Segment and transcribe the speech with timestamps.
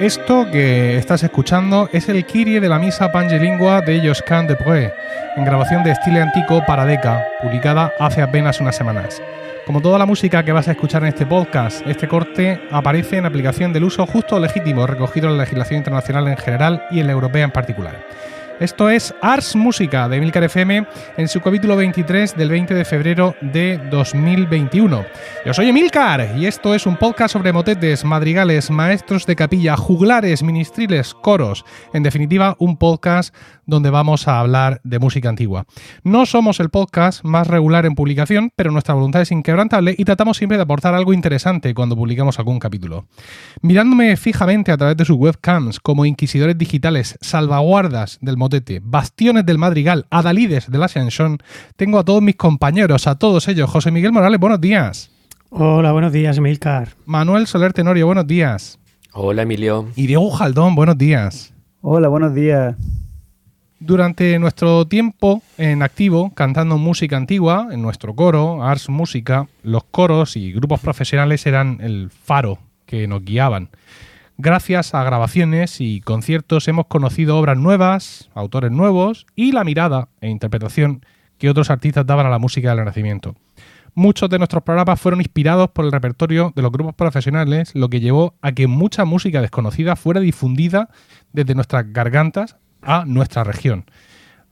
[0.00, 4.92] Esto que estás escuchando es el Kyrie de la misa pangelingua de Josquin de Preux,
[5.36, 9.22] en grabación de estilo antico para Deca, publicada hace apenas unas semanas.
[9.66, 13.26] Como toda la música que vas a escuchar en este podcast, este corte aparece en
[13.26, 17.06] aplicación del uso justo o legítimo recogido en la legislación internacional en general y en
[17.06, 17.96] la europea en particular.
[18.58, 20.86] Esto es Ars Música de Milcar FM
[21.18, 25.04] en su capítulo 23 del 20 de febrero de 2021.
[25.44, 30.42] Yo soy Emilcar y esto es un podcast sobre motetes, madrigales, maestros de capilla, juglares,
[30.42, 31.66] ministriles, coros.
[31.92, 33.34] En definitiva, un podcast
[33.66, 35.66] donde vamos a hablar de música antigua.
[36.02, 40.38] No somos el podcast más regular en publicación, pero nuestra voluntad es inquebrantable y tratamos
[40.38, 43.06] siempre de aportar algo interesante cuando publicamos algún capítulo.
[43.60, 49.58] Mirándome fijamente a través de sus webcams como inquisidores digitales, salvaguardas del motete, bastiones del
[49.58, 51.38] madrigal, adalides de la Ascensión,
[51.74, 53.68] tengo a todos mis compañeros, a todos ellos.
[53.68, 55.10] José Miguel Morales, buenos días.
[55.50, 56.90] Hola, buenos días, Milcar.
[57.06, 58.78] Manuel Soler Tenorio, buenos días.
[59.12, 59.88] Hola, Emilio.
[59.96, 61.52] Y Diego Jaldón, buenos días.
[61.80, 62.76] Hola, buenos días.
[63.80, 70.36] Durante nuestro tiempo en activo, cantando música antigua, en nuestro coro, Ars Música, los coros
[70.36, 73.70] y grupos profesionales eran el faro que nos guiaban.
[74.38, 80.28] Gracias a grabaciones y conciertos hemos conocido obras nuevas, autores nuevos y la mirada e
[80.28, 81.00] interpretación
[81.38, 83.34] que otros artistas daban a la música del Renacimiento.
[83.94, 88.00] Muchos de nuestros programas fueron inspirados por el repertorio de los grupos profesionales, lo que
[88.00, 90.90] llevó a que mucha música desconocida fuera difundida
[91.32, 93.86] desde nuestras gargantas a nuestra región.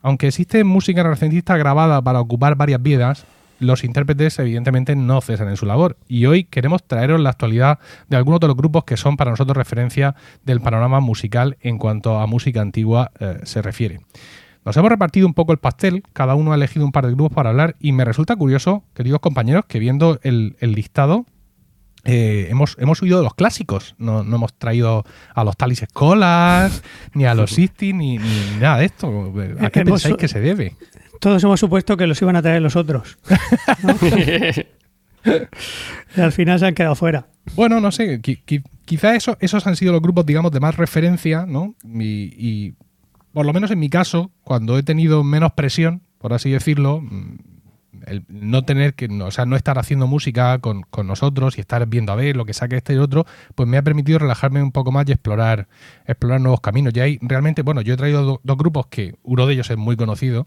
[0.00, 3.27] Aunque existe música renacentista grabada para ocupar varias vidas,
[3.58, 8.16] los intérpretes evidentemente no cesan en su labor y hoy queremos traeros la actualidad de
[8.16, 12.27] algunos de los grupos que son para nosotros referencia del panorama musical en cuanto a
[12.27, 14.00] música antigua eh, se refiere.
[14.64, 17.34] Nos hemos repartido un poco el pastel, cada uno ha elegido un par de grupos
[17.34, 21.27] para hablar y me resulta curioso, queridos compañeros, que viendo el, el listado
[22.05, 23.95] eh, hemos, hemos huido de los clásicos.
[23.98, 26.83] No, hemos traído a los Talis Escolas,
[27.14, 28.18] ni a los Sisti, ni,
[28.61, 29.33] nada de esto.
[29.61, 30.77] ¿A qué pensáis que se debe?
[31.20, 33.19] Todos hemos supuesto que los iban a traer los otros.
[36.17, 37.27] y al final se han quedado fuera.
[37.55, 38.20] Bueno, no sé.
[38.85, 41.74] quizá eso, esos han sido los grupos, digamos, de más referencia, ¿no?
[41.85, 42.74] y
[43.35, 47.03] por lo menos en mi caso, cuando he tenido menos presión, por así decirlo,
[48.07, 52.13] el no tener que, o sea, no estar haciendo música con, nosotros y estar viendo
[52.13, 53.27] a ver lo que saque este y otro,
[53.57, 55.67] pues me ha permitido relajarme un poco más y explorar,
[56.07, 56.92] explorar nuevos caminos.
[56.95, 59.97] Y hay realmente, bueno, yo he traído dos grupos que uno de ellos es muy
[59.97, 60.47] conocido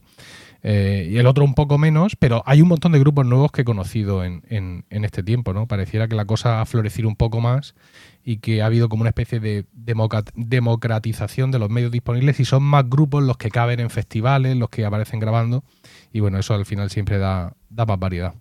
[0.63, 3.62] eh, y el otro un poco menos, pero hay un montón de grupos nuevos que
[3.62, 5.68] he conocido en, en, este tiempo, ¿no?
[5.68, 7.75] Pareciera que la cosa ha florecido un poco más
[8.23, 12.63] y que ha habido como una especie de democratización de los medios disponibles y son
[12.63, 15.63] más grupos los que caben en festivales, los que aparecen grabando
[16.12, 18.34] y bueno, eso al final siempre da, da más variedad.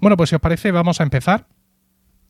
[0.00, 1.46] Bueno, pues si os parece vamos a empezar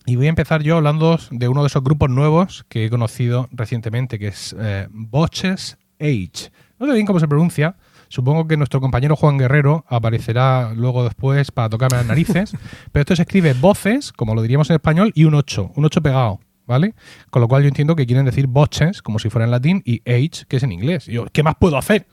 [0.07, 3.49] y voy a empezar yo hablando de uno de esos grupos nuevos que he conocido
[3.53, 6.51] recientemente, que es eh, Boches Age.
[6.79, 7.77] No sé bien cómo se pronuncia,
[8.15, 12.57] Supongo que nuestro compañero Juan Guerrero aparecerá luego después para tocarme las narices.
[12.93, 16.01] pero esto se escribe voces, como lo diríamos en español, y un 8, un 8
[16.01, 16.39] pegado.
[16.65, 16.95] ¿Vale?
[17.31, 20.01] Con lo cual yo entiendo que quieren decir boches, como si fuera en latín, y
[20.09, 21.07] age, que es en inglés.
[21.07, 22.07] Yo, ¿Qué más puedo hacer?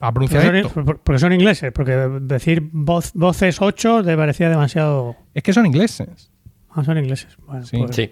[0.00, 0.84] A pronunciar esto.
[0.84, 1.92] Porque son ingleses, porque
[2.22, 5.14] decir voces 8 te parecía demasiado.
[5.34, 6.32] Es que son ingleses.
[6.68, 7.38] Ah, son ingleses.
[7.62, 7.76] sí.
[7.78, 8.10] Pues sí.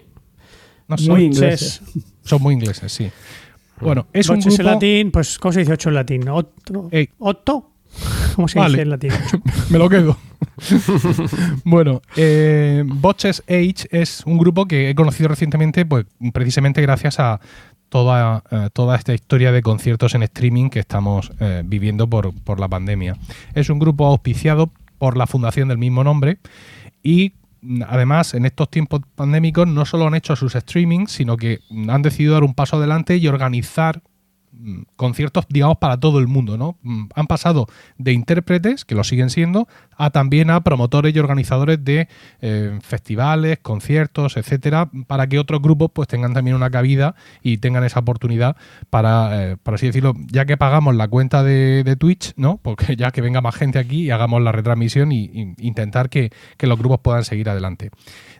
[0.87, 1.81] No, son, muy ingleses.
[2.23, 3.11] Son muy ingleses, sí.
[3.81, 4.55] Bueno, es un grupo...
[4.59, 6.29] en latín, pues, ¿cómo se dice 8 en latín?
[6.29, 6.89] ¿Otto?
[7.19, 7.71] ¿Otto?
[8.35, 9.11] ¿Cómo se dice en latín?
[9.69, 10.17] Me lo quedo.
[11.63, 17.39] bueno, eh, Botches Age es un grupo que he conocido recientemente, pues precisamente gracias a
[17.89, 22.59] toda, eh, toda esta historia de conciertos en streaming que estamos eh, viviendo por, por
[22.59, 23.17] la pandemia.
[23.53, 26.39] Es un grupo auspiciado por la fundación del mismo nombre
[27.03, 27.33] y
[27.87, 32.33] además, en estos tiempos pandémicos no solo han hecho sus streamings, sino que han decidido
[32.33, 34.01] dar un paso adelante y organizar
[34.95, 36.77] conciertos, digamos, para todo el mundo, ¿no?
[36.81, 37.67] Mm, han pasado
[37.97, 39.67] de intérpretes, que lo siguen siendo,
[39.97, 42.07] a también a promotores y organizadores de
[42.41, 47.83] eh, festivales, conciertos, etcétera, para que otros grupos pues tengan también una cabida y tengan
[47.83, 48.55] esa oportunidad
[48.89, 52.57] para, eh, por así decirlo, ya que pagamos la cuenta de, Twitch, ¿no?
[52.61, 55.29] Porque ya que venga más gente aquí y hagamos la retransmisión y,
[55.59, 57.91] intentar que, que los grupos puedan seguir adelante.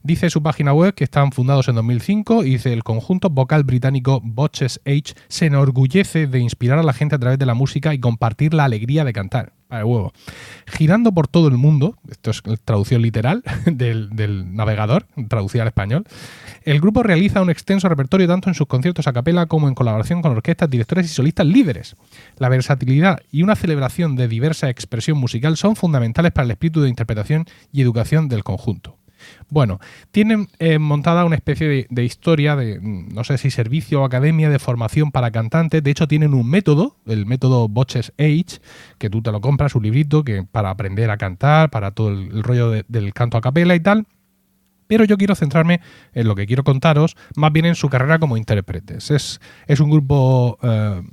[0.03, 4.21] Dice su página web que están fundados en 2005 y dice el conjunto vocal británico
[4.23, 7.99] Botches Age se enorgullece de inspirar a la gente a través de la música y
[7.99, 9.53] compartir la alegría de cantar.
[9.69, 10.13] Huevo.
[10.65, 16.05] Girando por todo el mundo, esto es traducción literal del, del navegador, traducida al español,
[16.63, 20.21] el grupo realiza un extenso repertorio tanto en sus conciertos a capela como en colaboración
[20.21, 21.95] con orquestas, directores y solistas líderes.
[22.37, 26.89] La versatilidad y una celebración de diversa expresión musical son fundamentales para el espíritu de
[26.89, 28.98] interpretación y educación del conjunto.
[29.49, 29.79] Bueno,
[30.11, 34.49] tienen eh, montada una especie de, historia de, mm, no sé si servicio o academia
[34.49, 35.83] de formación para cantantes.
[35.83, 38.59] De hecho, tienen un método, el método Botches Age,
[38.97, 42.43] que tú te lo compras, un librito que para aprender a cantar, para todo el,
[42.43, 44.05] rollo del canto a capela y tal.
[44.87, 45.81] Pero yo quiero centrarme
[46.13, 49.11] en lo que quiero contaros, más bien en su carrera como intérpretes.
[49.11, 51.03] Es, es un grupo eh,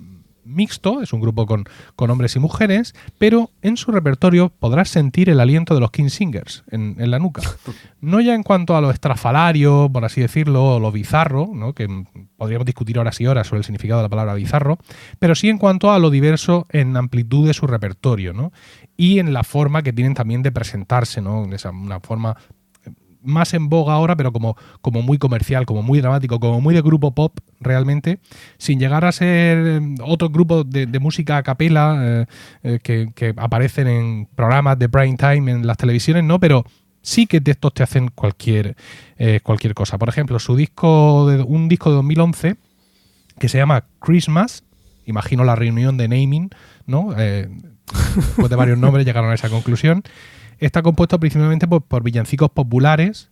[0.46, 1.64] mixto, es un grupo con,
[2.10, 6.64] hombres y mujeres, pero en su repertorio podrás sentir el aliento de los King Singers
[6.70, 7.42] en, la nuca.
[8.00, 11.72] No ya en cuanto a lo estrafalario, por así decirlo, o lo bizarro, ¿no?
[11.72, 11.88] que
[12.36, 14.78] podríamos discutir horas y horas sobre el significado de la palabra bizarro,
[15.18, 18.52] pero sí en cuanto a lo diverso en amplitud de su repertorio, ¿no?
[18.96, 21.52] y en la forma que tienen también de presentarse, ¿no?
[21.52, 22.36] esa, una forma
[23.26, 26.82] más en boga ahora, pero como, como muy comercial, como muy dramático, como muy de
[26.82, 28.20] grupo pop realmente,
[28.58, 32.26] sin llegar a ser eh, otro grupo de, música a capela eh,
[32.62, 36.40] eh, que, aparecen en programas de prime time en las televisiones, ¿no?
[36.40, 36.64] Pero
[37.02, 38.76] sí que de estos te hacen cualquier,
[39.42, 39.98] cualquier cosa.
[39.98, 42.56] Por ejemplo, su disco de, un disco de 2011
[43.38, 44.64] que se llama Christmas,
[45.04, 46.50] imagino la reunión de naming,
[46.86, 47.10] ¿no?
[48.16, 50.02] después de varios nombres llegaron a esa conclusión.
[50.58, 53.30] Está compuesto principalmente por, villancicos populares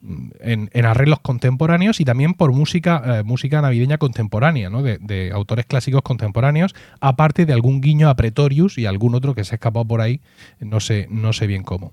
[0.00, 4.82] mm, en, arreglos contemporáneos y también por música, eh, música navideña contemporánea, ¿no?
[4.82, 9.54] de, autores clásicos contemporáneos, aparte de algún guiño a Pretorius y algún otro que se
[9.54, 10.20] ha escapado por ahí,
[10.60, 11.92] no sé, no sé bien cómo.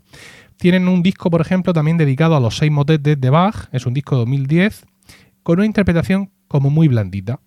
[0.57, 3.94] Tienen un disco, por ejemplo, también dedicado a los seis motetes de Bach, es un
[3.94, 4.85] disco de 2010,
[5.44, 7.39] con una interpretación como muy blandita.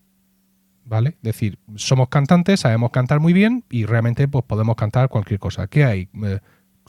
[0.85, 1.11] ¿Vale?
[1.11, 5.69] Es decir, somos cantantes, sabemos cantar muy bien y realmente pues, podemos cantar cualquier cosa.
[5.69, 6.09] ¿Qué hay?
[6.25, 6.41] Eh,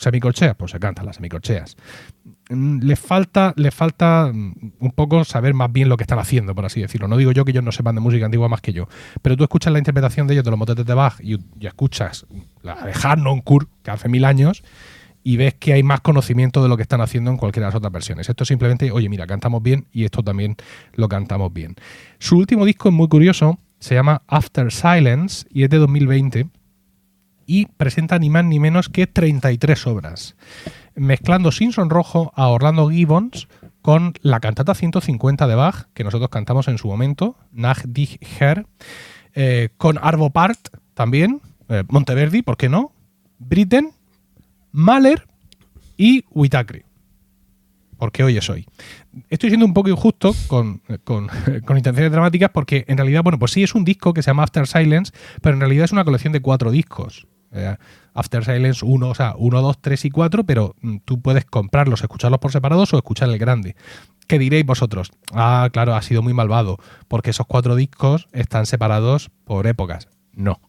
[0.01, 1.77] semicorcheas, pues se cantan las semicorcheas.
[2.49, 6.55] Mm, les falta, les falta mm, un poco saber más bien lo que están haciendo,
[6.55, 7.07] por así decirlo.
[7.07, 8.87] No digo yo que ellos no sepan de música antigua más que yo,
[9.21, 12.25] pero tú escuchas la interpretación de ellos de los motetes de Bach y, escuchas
[12.63, 14.63] la de Harnon Kurt, que hace mil años,
[15.23, 17.75] y ves que hay más conocimiento de lo que están haciendo en cualquiera de las
[17.75, 18.27] otras versiones.
[18.27, 20.55] Esto simplemente, oye, mira, cantamos bien y esto también
[20.93, 21.75] lo cantamos bien.
[22.17, 26.47] Su último disco es muy curioso, se llama After Silence y es de 2020
[27.45, 30.35] y presenta ni más ni menos que 33 obras,
[30.95, 33.47] mezclando sin sonrojo a Orlando Gibbons
[33.81, 38.65] con la cantata 150 de Bach, que nosotros cantamos en su momento, Nach dich Herr,
[39.33, 42.91] eh, con Arvo Part también, eh, Monteverdi, ¿por qué no?
[43.39, 43.91] Britten,
[44.71, 45.27] Mahler
[45.97, 46.90] y Whitacre.
[48.01, 48.65] Porque hoy es hoy.
[49.29, 51.27] Estoy siendo un poco injusto con, con,
[51.77, 54.65] intenciones dramáticas porque en realidad, bueno, pues sí es un disco que se llama After
[54.65, 55.13] Silence,
[55.43, 57.27] pero en realidad es una colección de cuatro discos.
[57.51, 57.75] Eh,
[58.15, 62.01] After Silence 1, o sea, 1, 2, 3 y 4, pero mm, tú puedes comprarlos,
[62.01, 63.75] escucharlos por separados o escuchar el grande.
[64.27, 65.11] ¿Qué diréis vosotros?
[65.31, 66.77] Ah, claro, ha sido muy malvado,
[67.07, 70.07] porque esos cuatro discos están separados por épocas.
[70.33, 70.59] No.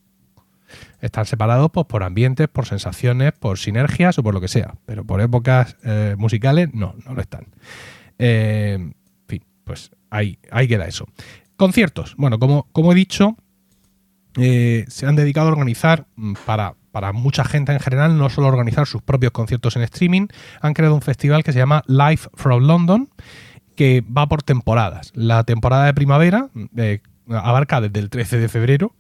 [1.03, 5.05] Están separados pues, por ambientes, por sensaciones, por sinergias o por lo que sea, pero
[5.05, 7.49] por épocas eh, musicales no, no lo están.
[8.19, 8.95] Eh, en
[9.27, 11.07] fin, pues ahí, ahí queda eso.
[11.57, 12.15] Conciertos.
[12.17, 13.37] Bueno, como, como he dicho,
[14.39, 18.47] eh, se han dedicado a organizar mm, para, para mucha gente en general, no solo
[18.47, 20.29] organizar sus propios conciertos en streaming,
[20.61, 23.11] han creado un festival que se llama Live from London,
[23.75, 25.11] que va por temporadas.
[25.15, 28.95] La temporada de primavera eh, abarca desde el 13 de febrero,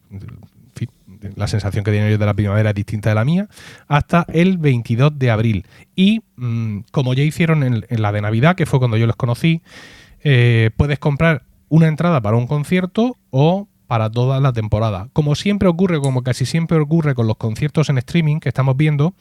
[1.36, 3.48] la sensación que tienen ellos de la primavera es distinta de la mía,
[3.88, 5.66] hasta el 22 de abril.
[5.94, 9.62] Y mm, como ya hicieron en, la de Navidad, que fue cuando yo los conocí,
[10.24, 15.08] eh, puedes comprar una entrada para un concierto o para toda la temporada.
[15.12, 19.14] Como siempre ocurre, como casi siempre ocurre con los conciertos en streaming que estamos viendo,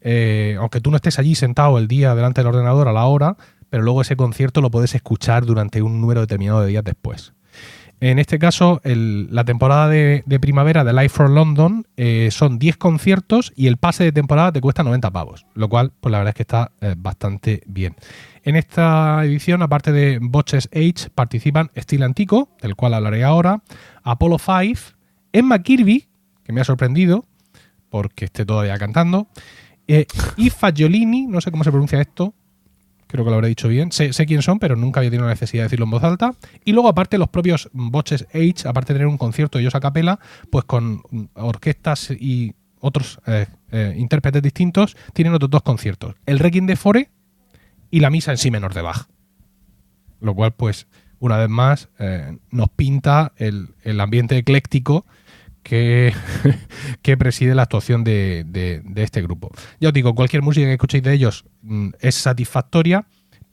[0.00, 3.36] eh, aunque tú no estés allí sentado el día delante del ordenador a la hora,
[3.68, 7.34] pero luego ese concierto lo puedes escuchar durante un número determinado de días después.
[7.98, 13.54] En este caso, la temporada de, primavera de Live for London eh, son 10 conciertos
[13.56, 16.34] y el pase de temporada te cuesta 90 pavos, lo cual, pues la verdad es
[16.34, 17.96] que está eh, bastante bien.
[18.42, 23.62] En esta edición, aparte de Botches Age, participan Steel Antico, del cual hablaré ahora,
[24.02, 24.94] Apollo 5,
[25.32, 26.06] Emma Kirby,
[26.44, 27.24] que me ha sorprendido
[27.88, 29.28] porque esté todavía cantando,
[29.88, 32.34] eh, y Fagiolini, no sé cómo se pronuncia esto,
[33.06, 33.92] creo que lo habré dicho bien.
[33.92, 36.34] Sé, quién son, pero nunca había tenido la necesidad de decirlo en voz alta.
[36.64, 39.80] Y luego, aparte, los propios Botches Age, aparte de tener un concierto de ellos a
[39.80, 40.18] capela,
[40.50, 41.02] pues con
[41.34, 46.14] orquestas y otros eh, eh, intérpretes distintos, tienen otros dos conciertos.
[46.26, 47.10] El Requiem de Fore
[47.90, 49.08] y la misa en sí menor de Bach.
[50.20, 50.86] Lo cual, pues,
[51.18, 55.06] una vez más, eh, nos pinta el, ambiente ecléctico
[55.62, 56.12] que,
[57.02, 59.50] que, preside la actuación de, de, este grupo.
[59.80, 61.44] Ya os digo, cualquier música que escuchéis de ellos
[62.00, 63.06] es satisfactoria,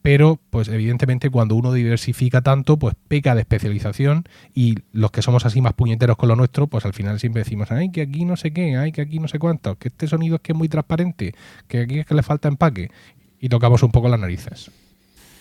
[0.04, 5.46] pero pues evidentemente cuando uno diversifica tanto, pues peca de especialización y los que somos
[5.46, 8.36] así más puñeteros con lo nuestro, pues al final siempre decimos, ay, que aquí no
[8.36, 10.68] sé qué, ay, que aquí no sé cuánto, que este sonido es que es muy
[10.68, 11.34] transparente,
[11.68, 12.92] que aquí es que le falta empaque
[13.40, 14.70] y tocamos un poco las narices.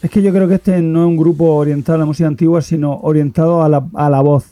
[0.00, 2.62] Es que yo creo que este no es un grupo orientado a la música antigua,
[2.62, 4.50] sino orientado a la, a la voz.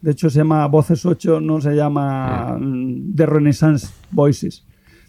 [0.00, 2.58] De hecho, se llama Voces 8, no se llama ah.
[3.14, 4.64] The Renaissance Voices.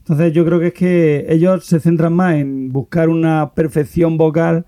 [0.07, 4.65] Entonces yo creo que es que ellos se centran más en buscar una perfección vocal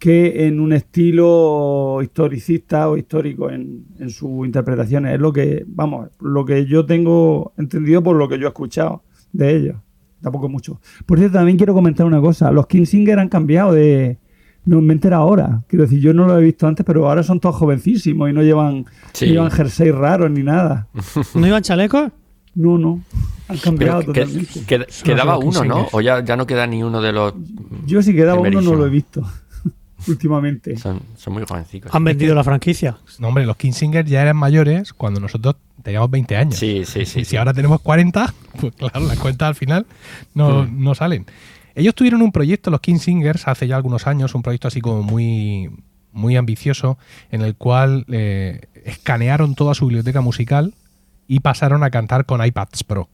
[0.00, 5.14] que en un estilo historicista o histórico en, en sus interpretaciones.
[5.14, 9.04] Es lo que, vamos, lo que yo tengo entendido por lo que yo he escuchado
[9.32, 9.76] de ellos.
[10.20, 10.80] Tampoco mucho.
[11.06, 12.50] Por cierto, también quiero comentar una cosa.
[12.50, 14.18] Los Singer han cambiado de...
[14.64, 15.62] No me entera ahora.
[15.68, 18.42] Quiero decir, yo no lo he visto antes, pero ahora son todos jovencísimos y no
[18.42, 18.86] llevan,
[19.20, 20.88] no llevan jersey raros ni nada.
[21.34, 22.10] ¿No llevan chalecos?
[22.54, 23.02] No, no.
[23.48, 24.64] Han cambiado totalmente.
[25.04, 25.88] quedaba uno, ¿no?
[25.92, 27.34] O ya, ya no queda ni uno de los.
[27.86, 29.22] Yo si quedaba uno no lo he visto.
[30.08, 30.76] últimamente.
[30.76, 31.94] Son, muy jovencitos.
[31.94, 32.98] Han vendido la franquicia.
[33.18, 36.56] No, hombre, los Kingsinger ya eran mayores cuando nosotros teníamos 20 años.
[36.56, 37.20] Sí, sí, sí.
[37.20, 39.86] Y si ahora tenemos 40, pues claro, las cuentas al final
[40.34, 40.82] no, hmm.
[40.82, 41.26] no salen.
[41.74, 45.70] Ellos tuvieron un proyecto, los Kingsingers, hace ya algunos años, un proyecto así como muy,
[46.12, 46.98] muy ambicioso,
[47.30, 50.74] en el cual eh, escanearon toda su biblioteca musical
[51.30, 53.08] y pasaron a cantar con iPads Pro.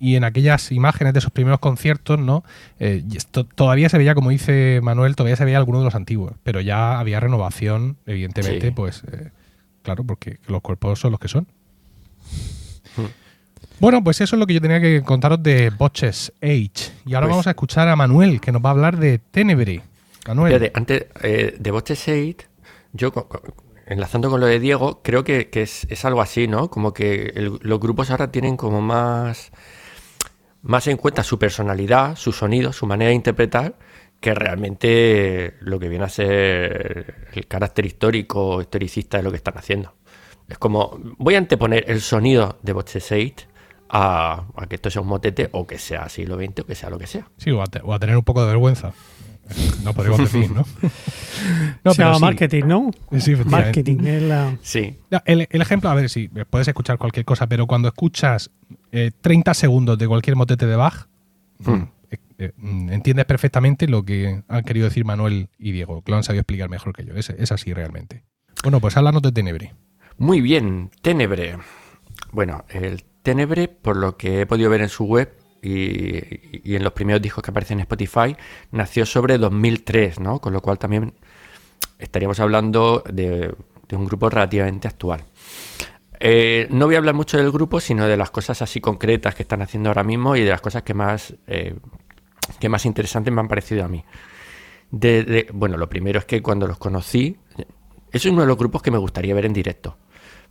[0.00, 2.42] Y en aquellas imágenes de esos primeros conciertos, ¿no?
[2.80, 3.04] Eh,
[3.54, 6.98] todavía se veía, como dice Manuel, todavía se veía alguno de los antiguos, pero ya
[6.98, 9.30] había renovación, evidentemente, pues eh,
[9.82, 11.46] claro, porque los cuerpos son los que son.
[12.96, 13.12] Hmm.
[13.78, 16.92] Bueno, pues eso es lo que yo tenía que contaros de Botches Age.
[17.04, 19.82] Y ahora pues vamos a escuchar a Manuel, que nos va a hablar de Tenebre.
[20.26, 20.70] Manuel.
[20.72, 22.38] antes eh, de Botches Age,
[22.94, 23.12] yo
[23.92, 26.70] enlazando con lo de Diego, creo que, es, algo así, ¿no?
[26.70, 29.52] Como que los grupos ahora tienen como más,
[30.62, 33.78] más en cuenta su personalidad, su sonido, su manera de interpretar,
[34.20, 39.58] que realmente lo que viene a ser el carácter histórico, historicista de lo que están
[39.58, 39.94] haciendo.
[40.48, 43.12] Es como, voy a anteponer el sonido de Boches
[43.88, 46.90] a, a, que esto sea un motete o que sea siglo XX o que sea
[46.90, 47.28] lo que sea.
[47.36, 48.92] Sí, o a tener un poco de vergüenza.
[49.84, 50.64] No podemos decir, ¿no?
[51.84, 52.90] no Se llama marketing, ¿no?
[53.18, 53.98] Sí, marketing.
[54.62, 54.96] Sí.
[55.24, 58.50] El, ejemplo, a ver, si puedes escuchar cualquier cosa, pero cuando escuchas
[58.90, 61.08] 30 eh, segundos de cualquier motete de Bach,
[61.58, 61.72] hmm.
[61.72, 66.12] mm, eh, eh, mm, entiendes perfectamente lo que han querido decir Manuel y Diego, que
[66.12, 67.14] lo han sabido explicar mejor que yo.
[67.14, 68.22] Es, es así realmente.
[68.62, 69.74] Bueno, pues háblanos de Tenebre.
[70.18, 71.56] Muy bien, Tenebre.
[72.30, 76.92] Bueno, el Tenebre, por lo que he podido ver en su web, y, en los
[76.92, 78.36] primeros discos que aparecen en Spotify,
[78.72, 80.40] nació sobre 2003, ¿no?
[80.40, 81.14] Con lo cual también
[81.98, 83.54] estaríamos hablando de,
[83.92, 85.22] un grupo relativamente actual.
[86.18, 89.42] Eh, no voy a hablar mucho del grupo, sino de las cosas así concretas que
[89.42, 91.74] están haciendo ahora mismo y de las cosas que más, eh,
[92.58, 94.04] que más interesantes me han parecido a mí.
[95.52, 97.36] bueno, lo primero es que cuando los conocí,
[98.10, 99.96] es uno de los grupos que me gustaría ver en directo,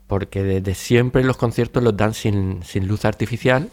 [0.08, 3.70] porque desde siempre los conciertos los dan sin, sin luz artificial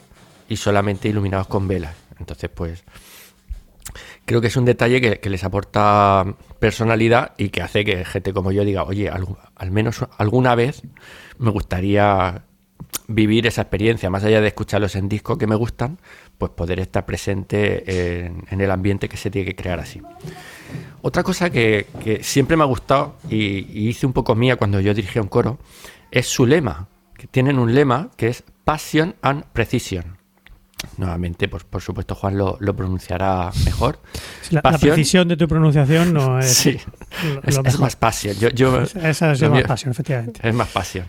[0.49, 1.95] y solamente iluminados con velas.
[2.19, 2.85] Entonces, pues
[4.29, 8.53] creo que es un detalle que, les aporta personalidad y que hace que gente como
[8.53, 10.83] yo diga, oye, al, menos alguna vez
[11.39, 12.43] me gustaría
[13.07, 15.99] vivir esa experiencia, más allá de escucharlos en disco que me gustan,
[16.37, 20.03] pues poder estar presente en, el ambiente que se tiene que crear así.
[21.01, 21.87] Otra cosa que,
[22.23, 25.59] siempre me ha gustado y, y, hice un poco mía cuando yo dirigía un coro
[26.11, 30.18] es su lema, que tienen un lema que es Passion and Precision.
[30.97, 34.01] Nuevamente, pues por supuesto, Juan lo, pronunciará mejor.
[34.51, 36.55] la, precisión de tu pronunciación no es.
[36.55, 36.79] Sí,
[37.45, 38.37] es, más pasión.
[39.03, 40.41] Esa es más pasión, efectivamente.
[40.43, 41.07] Es más pasión.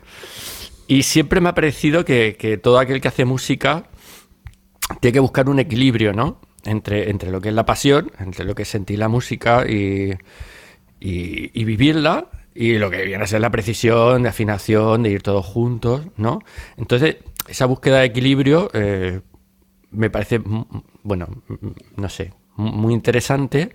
[0.88, 3.86] Y siempre me ha parecido que, todo aquel que hace música
[5.00, 6.42] tiene que buscar un equilibrio, ¿no?
[6.66, 10.18] Entre, entre lo que es la pasión, entre lo que es sentir la música y,
[11.00, 15.46] y, vivirla, y lo que viene a ser la precisión, de afinación, de ir todos
[15.46, 16.40] juntos, ¿no?
[16.76, 18.72] Entonces, esa búsqueda de equilibrio.
[18.74, 19.22] Eh,
[19.91, 20.41] me parece,
[21.03, 21.27] bueno,
[21.96, 23.74] no sé, muy interesante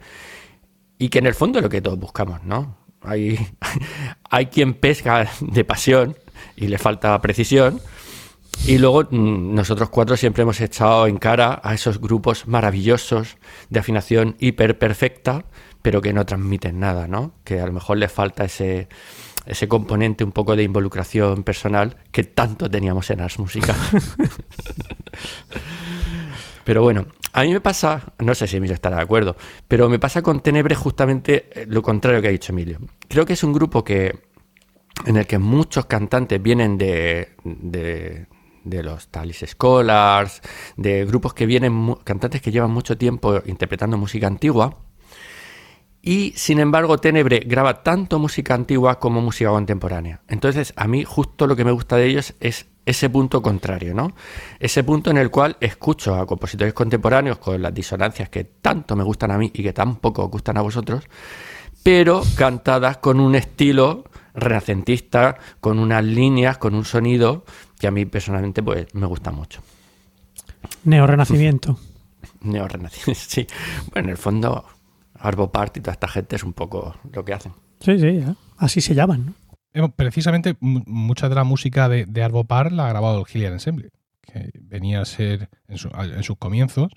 [0.99, 2.77] y que en el fondo es lo que todos buscamos, ¿no?
[3.03, 3.39] Hay,
[4.31, 6.17] hay quien pesca de pasión
[6.57, 7.81] y le falta precisión.
[8.67, 13.37] Y luego mm, nosotros cuatro siempre hemos echado en cara a esos grupos maravillosos
[13.69, 15.45] de afinación hiper perfecta,
[15.83, 17.33] pero que no transmiten nada, ¿no?
[17.45, 18.89] Que a lo mejor les falta ese,
[19.47, 23.75] ese componente un poco de involucración personal que tanto teníamos en Ars Música.
[26.65, 29.37] Pero bueno, a mí me pasa, no sé si Emilio estará de acuerdo,
[29.69, 32.79] pero me pasa con Tenebre justamente eh, lo contrario que ha dicho Emilio.
[33.09, 34.19] Creo que es un grupo que
[35.05, 38.27] en el que muchos cantantes vienen de, de,
[38.63, 40.41] de los Talis Scholars,
[40.77, 44.79] de grupos que vienen, cantantes que llevan mucho tiempo interpretando música antigua.
[46.01, 50.21] Y sin embargo, Tenebre graba tanto música antigua como música contemporánea.
[50.29, 54.15] Entonces, a mí justo lo que me gusta de ellos es ese punto contrario, ¿no?
[54.59, 59.05] Ese punto en el cual escucho a compositores contemporáneos con las disonancias que tanto me
[59.05, 61.05] gustan a mí y que tan poco gustan a vosotros,
[61.83, 67.45] pero cantadas con un estilo renacentista, con unas líneas, con un sonido
[67.79, 69.63] que a mí personalmente pues me gusta mucho.
[70.85, 71.79] Neorrenacimiento.
[72.41, 73.47] Neorrenacimiento, sí.
[73.93, 74.65] Bueno, en el fondo,
[75.15, 77.53] Arbo Part y toda esta gente es un poco lo que hacen.
[77.81, 78.23] Sí, sí,
[78.59, 79.44] así se llaman, ¿no?
[79.97, 83.91] Precisamente mucha de la música de, Arvo Par la ha grabado el Gillian Ensemble,
[84.23, 86.93] que venía a ser en, sus comienzos,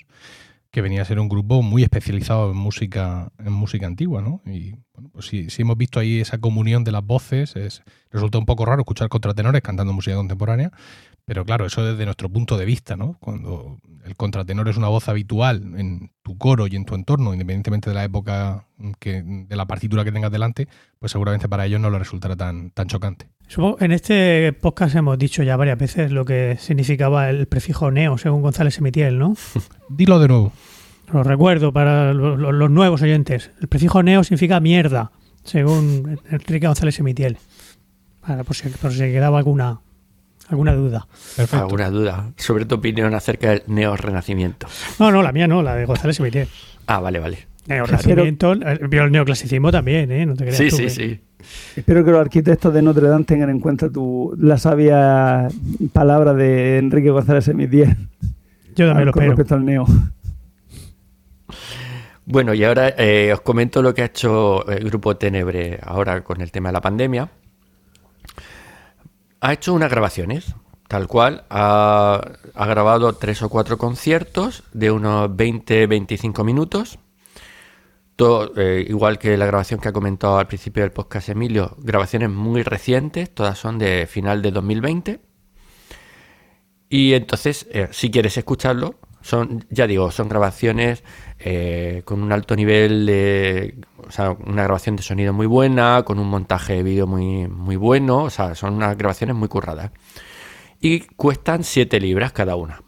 [0.69, 4.41] que venía a ser un grupo muy especializado en música, en música antigua, ¿no?
[4.45, 7.81] Y bueno, pues si, hemos visto ahí esa comunión de las voces, es,
[8.11, 10.71] resulta un poco raro escuchar contratenores cantando música contemporánea,
[11.27, 13.17] pero claro, eso desde nuestro punto de vista, ¿no?
[13.19, 17.89] Cuando el contratenor es una voz habitual en tu coro y en tu entorno, independientemente
[17.89, 18.65] de la época
[18.97, 20.69] que, de la partitura que tengas delante,
[20.99, 23.27] pues seguramente para ellos no le resultará tan, tan chocante.
[23.81, 28.41] En este podcast hemos dicho ya varias veces lo que significaba el prefijo neo, según
[28.41, 29.35] González Emitiel, ¿no?
[29.89, 30.53] Dilo de nuevo.
[31.11, 33.51] Lo recuerdo para los, nuevos oyentes.
[33.59, 35.11] El prefijo neo significa mierda,
[35.43, 37.37] según Enrique González Emitiel.
[38.21, 39.81] Para, por, si, por si quedaba alguna,
[40.49, 41.07] alguna duda.
[41.35, 41.65] Perfecto.
[41.65, 44.67] Alguna duda sobre tu opinión acerca del neorrenacimiento.
[44.99, 46.47] No, no, la mía no, la de González Emitiel.
[46.85, 47.47] Ah, vale, vale.
[47.67, 48.53] Neorrenacimiento,
[48.89, 50.25] pero el neoclasicismo también, ¿eh?
[50.25, 51.19] No te creas sí, sí, sí.
[51.75, 55.47] Espero que los arquitectos de Notre Dame tengan en cuenta tu, la sabia
[55.93, 57.95] palabra de Enrique González Emitiel.
[58.75, 59.31] Yo también lo espero.
[59.31, 59.85] respecto al neo.
[62.25, 66.41] Bueno, y ahora eh, os comento lo que ha hecho el grupo Tenebre ahora con
[66.41, 67.29] el tema de la pandemia
[69.41, 70.55] ha hecho unas grabaciones,
[70.87, 71.45] tal cual.
[71.49, 72.21] Ha,
[72.55, 76.99] grabado tres o cuatro conciertos de unos 20-25 minutos.
[78.15, 82.31] Todo, eh, igual que la grabación que ha comentado al principio del podcast Emilio, grabaciones
[82.31, 85.19] muy recientes, todas son de final de 2020.
[86.89, 88.95] Y entonces, eh, si quieres escucharlo,
[89.27, 91.03] son, ya digo, son grabaciones
[91.37, 96.17] eh, con un alto nivel de, o sea, una grabación de sonido muy buena, con
[96.17, 99.91] un montaje de vídeo muy, muy bueno, o sea, son unas grabaciones muy curradas.
[100.79, 102.81] Y cuestan 7 libras cada una.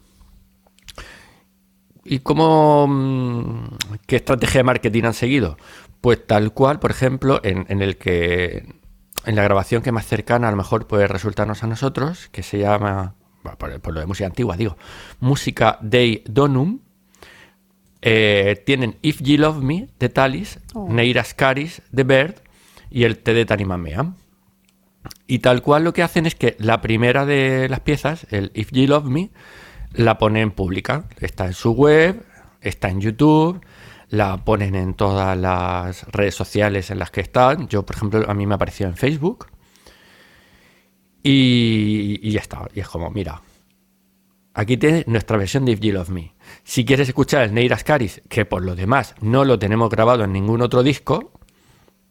[2.04, 5.58] ¿Y cómo, mm, qué estrategia de marketing han seguido?
[6.00, 8.76] Pues tal cual, por ejemplo, en, en el que,
[9.26, 12.58] en la grabación que más cercana a lo mejor puede resultarnos a nosotros, que se
[12.58, 14.76] llama, por, lo de música antigua, digo,
[15.20, 16.80] Música Dei Donum,
[18.02, 20.88] eh, tienen If You Love Me de Talis, oh.
[20.88, 22.34] Neiras Caris de Bird
[22.90, 24.14] y el T de Tanimamea.
[25.26, 28.70] Y tal cual lo que hacen es que la primera de las piezas, el If
[28.72, 29.30] You Love Me,
[29.92, 31.04] la ponen pública.
[31.20, 32.24] Está en su web,
[32.60, 33.60] está en YouTube,
[34.08, 37.68] la ponen en todas las redes sociales en las que están.
[37.68, 39.46] Yo, por ejemplo, a mí me apareció en Facebook.
[41.22, 42.68] Y, y ya está.
[42.74, 43.42] Y es como, mira,
[44.54, 46.34] aquí tienes nuestra versión de If You Love Me.
[46.64, 50.32] Si quieres escuchar el Neiras Caris, que por lo demás no lo tenemos grabado en
[50.32, 51.32] ningún otro disco,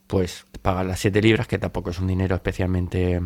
[0.08, 3.22] pues pagas las 7 libras, que tampoco es un dinero especialmente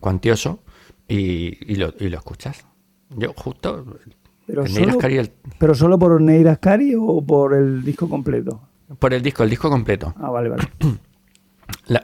[0.00, 0.60] cuantioso,
[1.06, 2.64] y, lo, escuchas.
[3.10, 3.98] Yo justo...
[4.46, 4.98] Pero, solo,
[5.58, 8.60] ¿Pero solo por Neiras Caris o por el disco completo?
[8.98, 10.14] Por el disco, el disco completo.
[10.18, 10.68] Ah, vale, vale.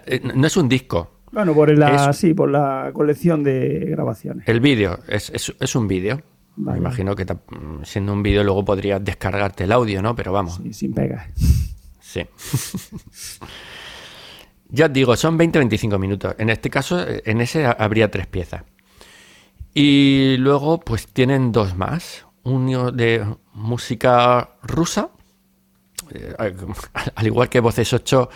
[0.07, 1.20] Eh, no es un disco.
[1.33, 4.49] Bueno, por la, sí, por la colección de grabaciones.
[4.49, 6.23] El vídeo, es, es un vídeo.
[6.57, 7.27] Me imagino que
[7.85, 10.15] siendo un vídeo luego podrías descargarte el audio, ¿no?
[10.15, 10.61] Pero vamos.
[10.63, 11.29] Sí, sin pegas.
[12.01, 12.27] Sí.
[14.69, 16.35] ya os digo, son 20-25 minutos.
[16.39, 18.65] En este caso, en ese habría tres piezas.
[19.73, 22.27] Y luego, pues tienen dos más.
[22.43, 25.11] Uno de música rusa.
[26.13, 26.35] Eh,
[27.15, 28.29] al igual que Voces 8,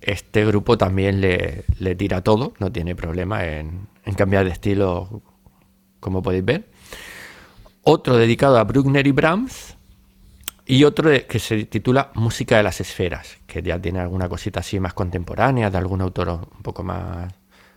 [0.00, 1.64] este grupo también le,
[1.96, 2.54] tira todo.
[2.58, 5.22] No tiene problema en cambiar de estilo,
[6.00, 6.66] como podéis ver
[7.82, 9.76] otro dedicado a Bruckner y Brahms
[10.66, 14.78] y otro que se titula Música de las Esferas, que ya tiene alguna cosita así
[14.78, 17.32] más contemporánea, de algún autor un poco más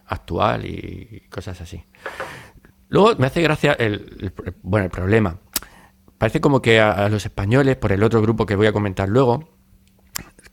[0.06, 1.84] actual y cosas así.
[2.90, 4.32] Luego me hace gracia el,
[4.62, 5.40] bueno, el problema.
[6.20, 9.53] Parece como que a, los españoles, por el otro grupo que voy a comentar luego,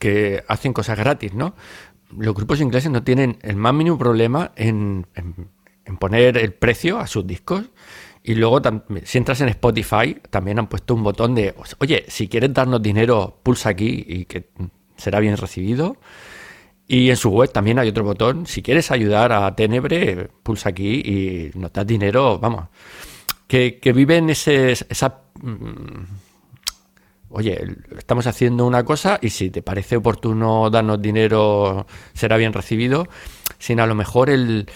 [0.01, 1.55] que hacen cosas gratis, ¿no?
[2.19, 5.07] Los grupos ingleses no tienen el más mínimo problema en
[5.99, 7.71] poner el precio a sus discos
[8.23, 8.61] Y luego,
[9.05, 13.39] si entras en Spotify, también han puesto un botón de, oye, si quieres darnos dinero,
[13.43, 14.51] pulsa aquí y que
[14.97, 15.97] será bien recibido.
[16.87, 18.47] Y en su web también hay otro botón.
[18.47, 22.69] Si quieres ayudar a Tenebre, pulsa aquí y nos das dinero, vamos.
[23.47, 25.23] Que, que viven ese, esa...
[27.31, 27.59] Oye,
[27.97, 33.07] estamos haciendo una cosa y si te parece oportuno darnos dinero, será bien recibido.
[33.59, 34.67] Sin a lo mejor el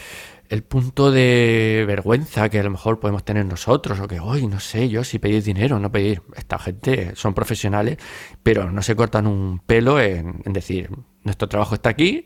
[0.49, 4.61] el punto de vergüenza que a lo mejor podemos tener nosotros, o que hoy no
[4.61, 6.23] sé yo si pedir dinero o no pedir.
[6.37, 7.99] Esta gente son profesionales,
[8.43, 10.91] pero no se cortan un pelo en, decir,
[11.23, 12.25] nuestro trabajo está aquí,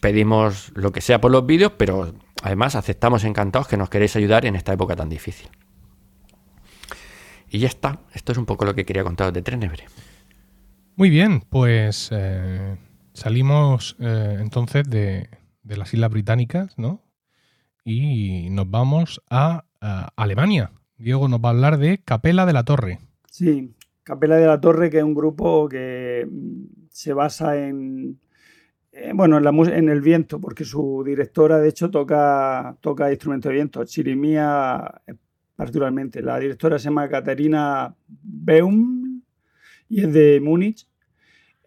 [0.00, 4.46] pedimos lo que sea por los vídeos, pero además aceptamos encantados que nos queréis ayudar
[4.46, 5.50] en esta época tan difícil.
[7.52, 9.84] Y ya está, esto es un poco lo que quería contaros de Trenebre.
[10.96, 12.78] Muy bien, pues eh,
[13.12, 15.28] salimos eh, entonces de,
[15.62, 17.02] de las Islas Británicas, ¿no?
[17.84, 19.66] Y nos vamos a,
[20.16, 20.70] Alemania.
[20.96, 23.00] Diego nos va a hablar de Capela de la Torre.
[23.28, 26.26] Sí, Capela de la Torre, que es un grupo que
[26.88, 28.20] se basa en,
[29.12, 33.54] bueno, en, la, en el viento, porque su directora, de hecho, toca, toca instrumentos de
[33.54, 35.02] viento, chirimía
[35.62, 36.22] particularmente.
[36.22, 39.22] La directora se llama Caterina Beum
[39.88, 40.88] y es de Múnich.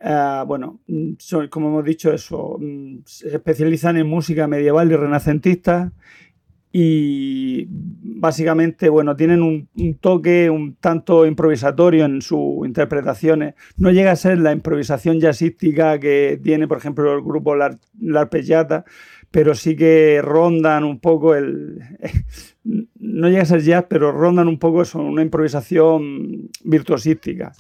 [0.02, 1.14] Ah, bueno, mm,
[1.50, 5.94] como hemos dicho, eso, mm, se especializan en música medieval y renacentista
[6.74, 9.70] y básicamente, bueno, tienen un,
[10.02, 13.54] toque un tanto improvisatorio en sus interpretaciones.
[13.78, 17.80] No llega a ser la improvisación jazzística que tiene, por ejemplo, el grupo La,
[18.16, 18.84] Arpeggiata,
[19.32, 21.80] pero sí que rondan un poco el...
[22.66, 27.54] no llega a ser jazz, pero rondan un poco eso, una improvisación virtuosística.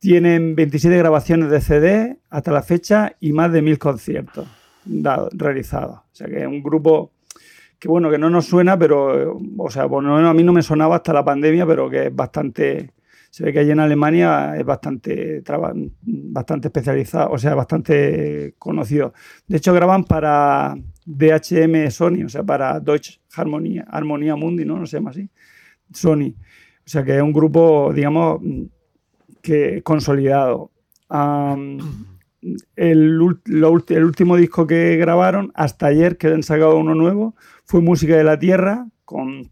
[0.00, 4.48] Tienen 27 grabaciones de CD hasta la fecha y más de mil conciertos
[5.32, 5.98] realizados.
[5.98, 7.12] O sea que es un grupo
[7.78, 10.96] que bueno, que no nos suena, pero, o sea, bueno, a mí no me sonaba
[10.96, 12.92] hasta la pandemia, pero que es bastante,
[13.30, 15.44] se ve que allí en Alemania es bastante,
[16.02, 19.12] bastante especializado, o sea, bastante conocido.
[19.46, 24.78] De hecho, graban para DHM Sony, o sea, para Deutsche Harmonia, Armonía Mundi, ¿no?
[24.78, 25.28] No se llama así,
[25.92, 26.34] Sony.
[26.88, 28.40] O sea, que es un grupo, digamos,
[29.42, 30.70] que consolidado.
[32.76, 38.24] el, último disco que grabaron, hasta ayer que han sacado uno nuevo, fue Música de
[38.24, 39.50] la Tierra, con,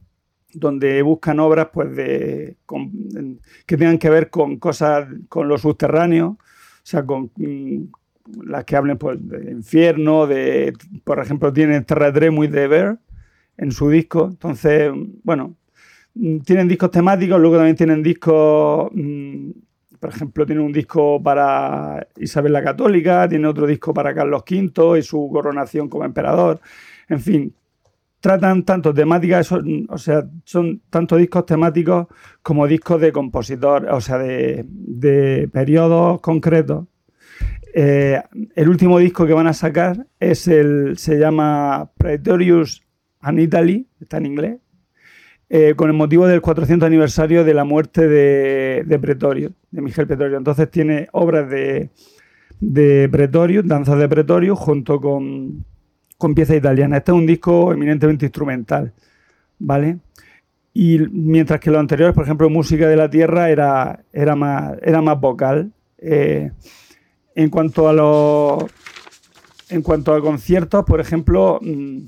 [0.55, 2.57] donde buscan obras pues, de,
[3.67, 6.39] que tengan que ver con cosas, con lo subterráneo, o
[6.83, 7.83] sea, con mm,
[8.47, 10.73] las que hablen pues, de infierno, de,
[11.05, 12.99] por ejemplo, tienen Terra Dream de Bear
[13.59, 14.29] en su disco.
[14.31, 14.93] Entonces,
[15.23, 15.57] bueno,
[16.15, 19.51] mm, tienen discos temáticos, luego también tienen discos mm,
[20.07, 24.99] por ejemplo, tiene un disco para Isabel la Católica, tiene otro disco para Carlos V
[24.99, 26.61] y su coronación como emperador.
[27.09, 27.55] En fin,
[28.21, 32.07] tratan tanto temáticas, o sea, son tanto discos temáticos
[32.43, 36.87] como discos de compositor, o sea, de, periodos concretos.
[37.75, 38.23] Eh,
[38.55, 42.86] el último disco que van a sacar es el, se llama Praetorius
[43.21, 44.59] and Italy, está en inglés,
[45.49, 50.37] eh, con el motivo del 400 aniversario de la muerte de, Pretorio, de Miguel Pretorio.
[50.37, 51.91] Entonces tiene obras de,
[52.61, 55.65] de Pretorio, danzas de Pretorio, junto con,
[56.19, 56.99] con piezas italianas.
[56.99, 58.93] Este es un disco eminentemente instrumental,
[59.59, 59.99] ¿vale?
[60.75, 65.01] Y mientras que los anteriores, por ejemplo, Música de la Tierra era, era, más, era
[65.01, 65.73] más vocal.
[65.99, 66.51] Eh,
[67.35, 68.65] en cuanto a los
[69.69, 71.99] en cuanto a conciertos, por ejemplo, mm,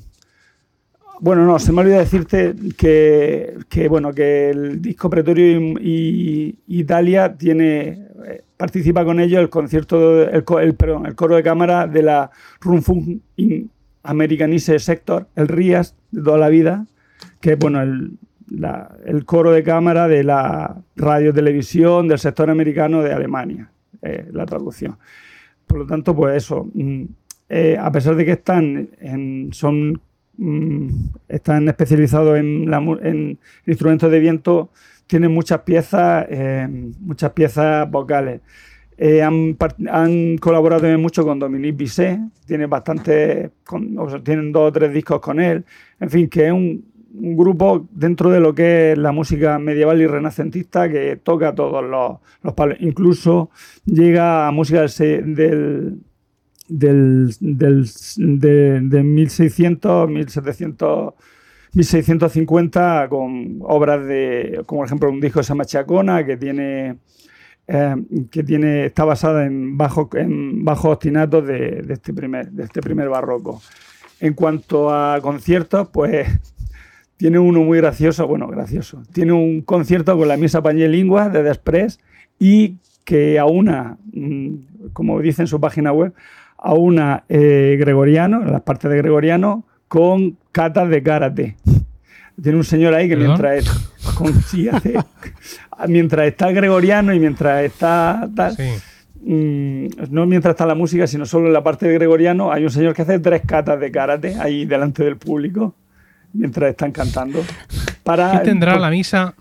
[1.21, 8.07] bueno, no, se me olvidó decirte que, bueno, que el disco Pretorio y, Italia tiene
[8.27, 13.21] eh, participa con ellos el concierto, el, perdón, el coro de cámara de la Rumfung
[14.03, 16.87] Americanise Sector, el RIAS de toda la vida,
[17.41, 23.13] que es bueno, el, coro de cámara de la radio televisión del sector americano de
[23.13, 23.71] Alemania,
[24.03, 24.97] eh, la traducción.
[25.67, 27.05] Por lo tanto, pues eso, mm,
[27.49, 30.01] eh, a pesar de que están en, son
[31.29, 34.71] están especializados en, instrumentos de viento,
[35.07, 36.69] tienen muchas piezas, eh,
[37.01, 38.41] muchas piezas vocales.
[39.01, 39.57] Eh, han,
[40.39, 43.53] colaborado mucho con Dominique Bisset, tiene bastante,
[44.25, 45.65] tienen dos o tres discos con él.
[46.01, 50.07] En fin, que es un, grupo dentro de lo que es la música medieval y
[50.07, 52.77] renacentista que toca todos los, los palos.
[52.81, 53.51] Incluso
[53.87, 56.01] llega a música del, del,
[56.69, 61.15] del, de, de 1600, 1700,
[61.73, 66.99] 1650 con obras de, como por ejemplo un disco de Samachacona que tiene
[67.67, 67.97] eh,
[68.31, 73.61] que tiene está basada en bajos en bajos ostinatos de, este primer este primer barroco.
[74.21, 76.29] En cuanto a conciertos, pues
[77.19, 79.03] tiene uno muy gracioso, bueno, gracioso.
[79.13, 82.01] Tiene un concierto con la misa Lingua de Despres
[82.39, 84.55] y que aúna, mm,
[84.93, 86.15] como dice en su página web,
[86.59, 91.57] aúna eh, gregoriano, las partes de gregoriano, con catas de karate.
[92.41, 93.65] Tiene un señor ahí que mientras,
[94.15, 94.33] con,
[95.89, 98.57] mientras está gregoriano y mientras está tal,
[99.23, 102.71] mm, no mientras está la música, sino solo en la parte de gregoriano, hay un
[102.71, 105.75] señor que hace tres catas de karate ahí delante del público
[106.33, 107.45] mientras están cantando.
[108.05, 109.35] Para, ¿Qué tendrá la misa?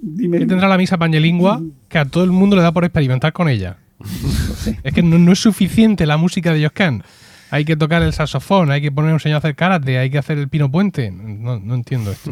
[0.00, 3.48] ¿Qué tendrá la misa pangelingua que a todo el mundo le da por experimentar con
[3.48, 3.76] ella?
[4.82, 7.02] Es que no, es suficiente la música de Joscan.
[7.50, 10.18] Hay que tocar el saxofón, hay que poner un señor a hacer karate, hay que
[10.18, 11.10] hacer el pino puente.
[11.10, 12.30] No, entiendo esto.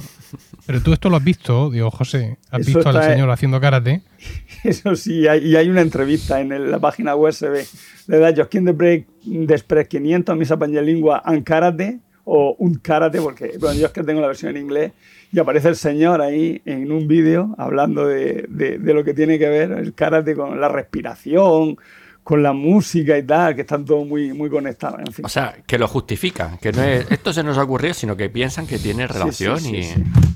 [0.66, 2.36] Pero tú esto lo has visto, digo, José.
[2.50, 4.02] ¿Has visto al señor haciendo karate?
[4.64, 7.64] Eso sí, y hay una entrevista en la página USB.
[8.08, 13.52] Le da Josquin de Break Despres 500 Misa Pangelingua en karate o un karate, porque
[13.58, 14.92] bueno, yo es que tengo la versión en inglés
[15.36, 19.46] y aparece el señor ahí en un vídeo hablando de, de, lo que tiene que
[19.46, 21.76] ver el karate con la respiración,
[22.24, 24.98] con la música y tal, que están todos muy, muy conectados.
[25.00, 25.26] En fin.
[25.26, 28.30] O sea, que lo justifican, que no es esto se nos ha ocurrido, sino que
[28.30, 29.82] piensan que tiene relación y.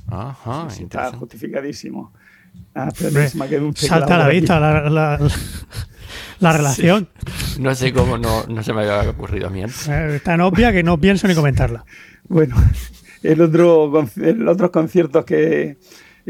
[0.08, 2.12] Ajá, está justificadísimo.
[2.74, 2.90] Ah,
[3.74, 5.18] Salta a la vista la,
[6.40, 7.08] la, relación.
[7.58, 9.62] No sé cómo no, no, se me había ocurrido a mí.
[9.88, 11.86] Eh, tan obvia que no pienso ni comentarla.
[12.28, 12.54] Bueno,
[13.22, 15.76] el otro, los otros conciertos que,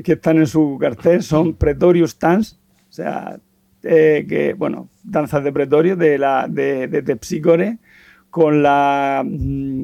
[0.03, 2.57] que, están en su cartel son Pretorius Dance,
[2.89, 3.39] o sea,
[3.83, 7.79] eh, que, bueno, danzas de Pretorio de, la, de, de,
[8.29, 9.83] con la, mm,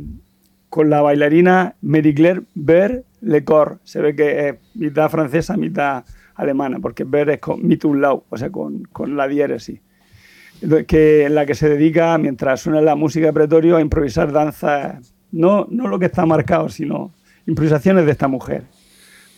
[0.69, 3.79] con la bailarina Marie-Claire Ber Lecor.
[3.85, 7.63] Se ve que es mitad francesa, mitad alemana, porque Ber es con
[8.01, 9.81] Lau, o sea, con, con la diéresis.
[10.87, 15.16] Que, en la que se dedica, mientras suena la música de Pretorio, a improvisar danzas
[15.33, 17.13] no, no lo que está marcado, sino
[17.47, 18.65] improvisaciones de esta mujer.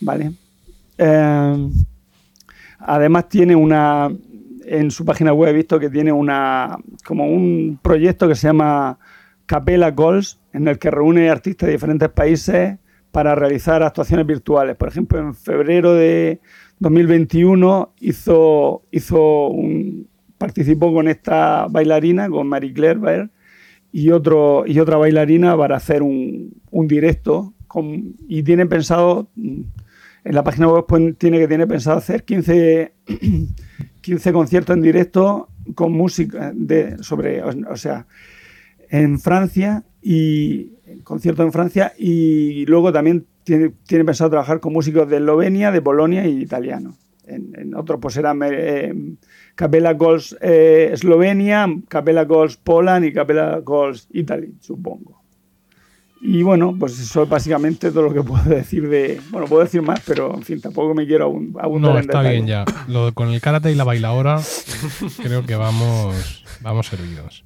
[0.01, 0.31] ¿Vale?
[0.97, 1.69] Eh,
[2.79, 4.09] además tiene una,
[4.65, 8.99] en su página web he visto que tiene una, como un proyecto que se llama
[9.45, 12.77] Capella Calls, en el que reúne artistas de diferentes países
[13.11, 14.75] para realizar actuaciones virtuales.
[14.75, 16.39] Por ejemplo, en febrero de
[16.79, 23.29] 2021 hizo, hizo un, participó con esta bailarina, con Marie Claire
[23.91, 27.53] y, otro, y otra bailarina para hacer un, un directo.
[28.27, 32.93] Y tiene pensado, en la página web pues, tiene que tiene pensado hacer 15,
[34.01, 38.07] 15 conciertos en directo con música de, sobre, o, sea,
[38.89, 40.71] en Francia y
[41.03, 45.81] concierto en Francia y luego también tiene, tiene pensado trabajar con músicos de Eslovenia, de
[45.81, 46.97] Polonia y italiano.
[47.25, 48.93] En, en otros pues eh,
[49.59, 55.21] Capella Goals eh, Eslovenia, Capella Goals Poland y Capella Goals Italy, supongo.
[56.21, 59.19] Y bueno, pues eso es básicamente todo lo que puedo decir de.
[59.31, 62.63] Bueno, puedo decir más, pero en fin, tampoco me quiero abundar No, está bien ya.
[62.87, 64.39] Lo, con el karate y la bailadora,
[65.21, 67.43] creo que vamos, vamos servidos.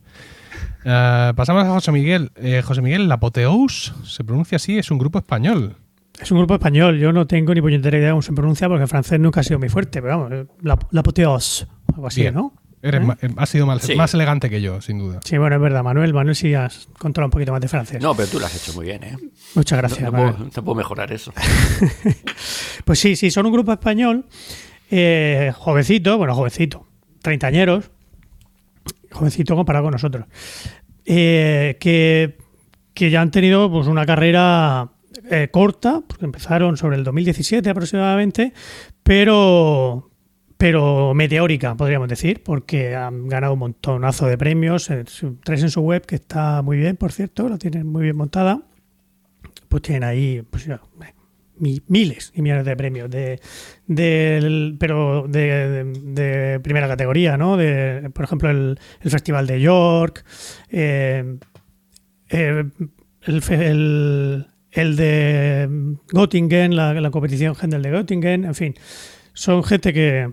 [0.85, 2.29] Eh, pasamos a José Miguel.
[2.35, 5.77] Eh, José Miguel, la Apoteous se pronuncia así, es un grupo español.
[6.21, 8.83] Es un grupo español, yo no tengo ni puñetera idea de cómo se pronuncia porque
[8.83, 11.01] el francés nunca ha sido muy fuerte, pero vamos, la, la
[11.93, 12.53] algo así, ¿no?
[12.81, 13.29] Eres ¿Eh?
[13.37, 15.21] Has sido más, elegante que yo, sin duda.
[15.23, 16.13] Sí, bueno, es verdad, Manuel.
[16.13, 18.01] Manuel sí has controlado un poquito más de francés.
[18.01, 19.17] No, pero tú lo has hecho muy bien, ¿eh?
[19.55, 20.11] Muchas gracias.
[20.11, 20.11] No,
[20.63, 21.31] puedo, mejorar eso.
[22.85, 24.25] pues sí, sí, son un grupo español,
[24.91, 26.85] eh, jovencito, bueno, jovencito,
[27.21, 27.89] treintañeros,
[29.11, 30.25] jovencito comparado con nosotros,
[31.05, 32.37] eh, que,
[32.93, 34.89] que ya han tenido pues una carrera
[35.29, 38.53] eh, corta, porque empezaron sobre el 2017 aproximadamente,
[39.03, 40.11] pero,
[40.63, 44.89] pero meteórica, podríamos decir, porque han ganado un montonazo de premios.
[44.89, 45.03] Eh,
[45.43, 48.61] tres en su web, que está muy bien, por cierto, lo tienen muy bien montada.
[49.67, 50.69] Pues tienen ahí pues,
[51.89, 53.41] miles y millones de premios, de,
[54.79, 57.57] pero de, primera categoría, ¿no?
[57.57, 60.23] De, por ejemplo, el, Festival de York,
[60.69, 61.39] eh,
[62.29, 62.71] el,
[64.71, 68.75] el de Göttingen, la, competición Händel de Göttingen, en fin,
[69.33, 70.31] son gente que,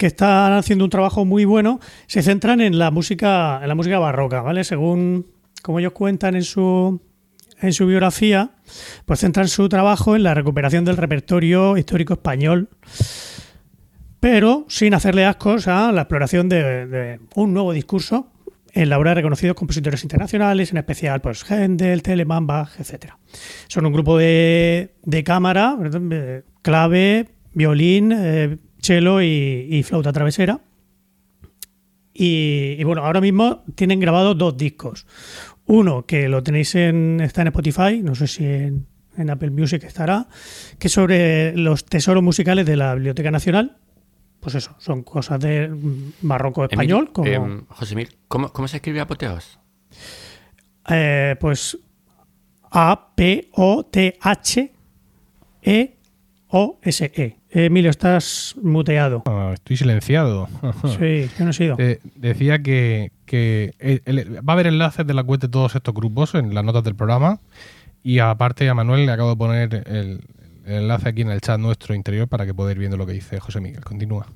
[0.00, 3.98] que están haciendo un trabajo muy bueno, se centran en la música, en la música
[3.98, 4.64] barroca, ¿vale?
[4.64, 5.26] Según
[5.60, 7.02] como ellos cuentan en su
[7.60, 8.52] en su biografía,
[9.04, 12.70] pues centran su trabajo en la recuperación del repertorio histórico español,
[14.20, 18.32] pero sin hacerle ascos a la exploración de un nuevo discurso
[18.72, 23.12] en la obra de reconocidos compositores internacionales, en especial pues Händel, Telemann, Bach, etc.
[23.68, 24.94] Son un grupo de,
[25.26, 25.76] cámara,
[26.62, 30.60] clave, violín, eh, cello y, flauta travesera.
[32.12, 35.06] Y, bueno, ahora mismo tienen grabado dos discos.
[35.66, 39.84] Uno que lo tenéis en, está en Spotify, no sé si en, en Apple Music
[39.84, 40.26] estará,
[40.78, 43.78] que es sobre los tesoros musicales de la Biblioteca Nacional.
[44.40, 45.70] Pues eso, son cosas de
[46.22, 47.12] barroco español.
[47.12, 49.60] Como, em, José Mil, ¿cómo, cómo se escribe apoteos?
[50.88, 51.78] eh, pues
[52.70, 53.40] A-P-O-T-H-E-O-S-E.
[57.52, 59.22] Emilio, estás muteado.
[59.26, 60.48] Ah, estoy silenciado.
[60.98, 61.76] Sí, yo no he sido.
[61.78, 65.74] Eh, decía que, que el- el- va a haber enlaces de la web de todos
[65.74, 67.40] estos grupos en las notas del programa.
[68.02, 70.20] Y aparte a Manuel le acabo de poner el,
[70.64, 73.12] el enlace aquí en el chat nuestro interior para que poder ir viendo lo que
[73.12, 73.84] dice José Miguel.
[73.84, 74.26] Continúa.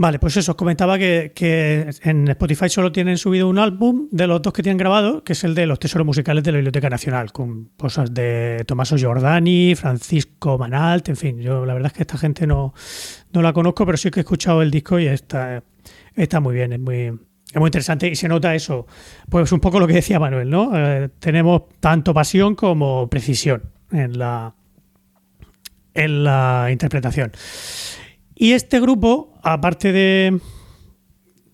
[0.00, 4.26] Vale, pues eso, os comentaba que, que en Spotify solo tienen subido un álbum de
[4.26, 6.88] los dos que tienen grabado, que es el de los tesoros musicales de la Biblioteca
[6.88, 12.02] Nacional, con cosas de Tommaso Giordani, Francisco Manalt, en fin, yo la verdad es que
[12.04, 12.72] esta gente no,
[13.34, 15.62] no la conozco, pero sí que he escuchado el disco y está,
[16.14, 16.96] está muy bien, es muy,
[17.52, 18.86] es muy interesante y se nota eso,
[19.28, 20.70] pues un poco lo que decía Manuel, ¿no?
[20.74, 24.54] Eh, tenemos tanto pasión como precisión en la,
[25.92, 27.32] en la interpretación.
[28.42, 30.40] Y este grupo, aparte de,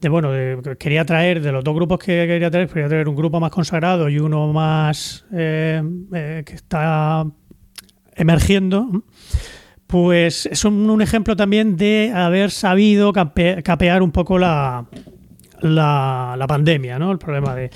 [0.01, 3.17] de bueno, de- quería traer, de los dos grupos que quería traer, quería traer un
[3.17, 5.83] grupo más consagrado y uno más eh,
[6.15, 7.27] eh, que está
[8.15, 9.03] emergiendo,
[9.89, 14.87] pues son un ejemplo también de haber sabido cape- capear un poco la,
[15.63, 17.11] la, pandemia, ¿no?
[17.11, 17.71] El problema de...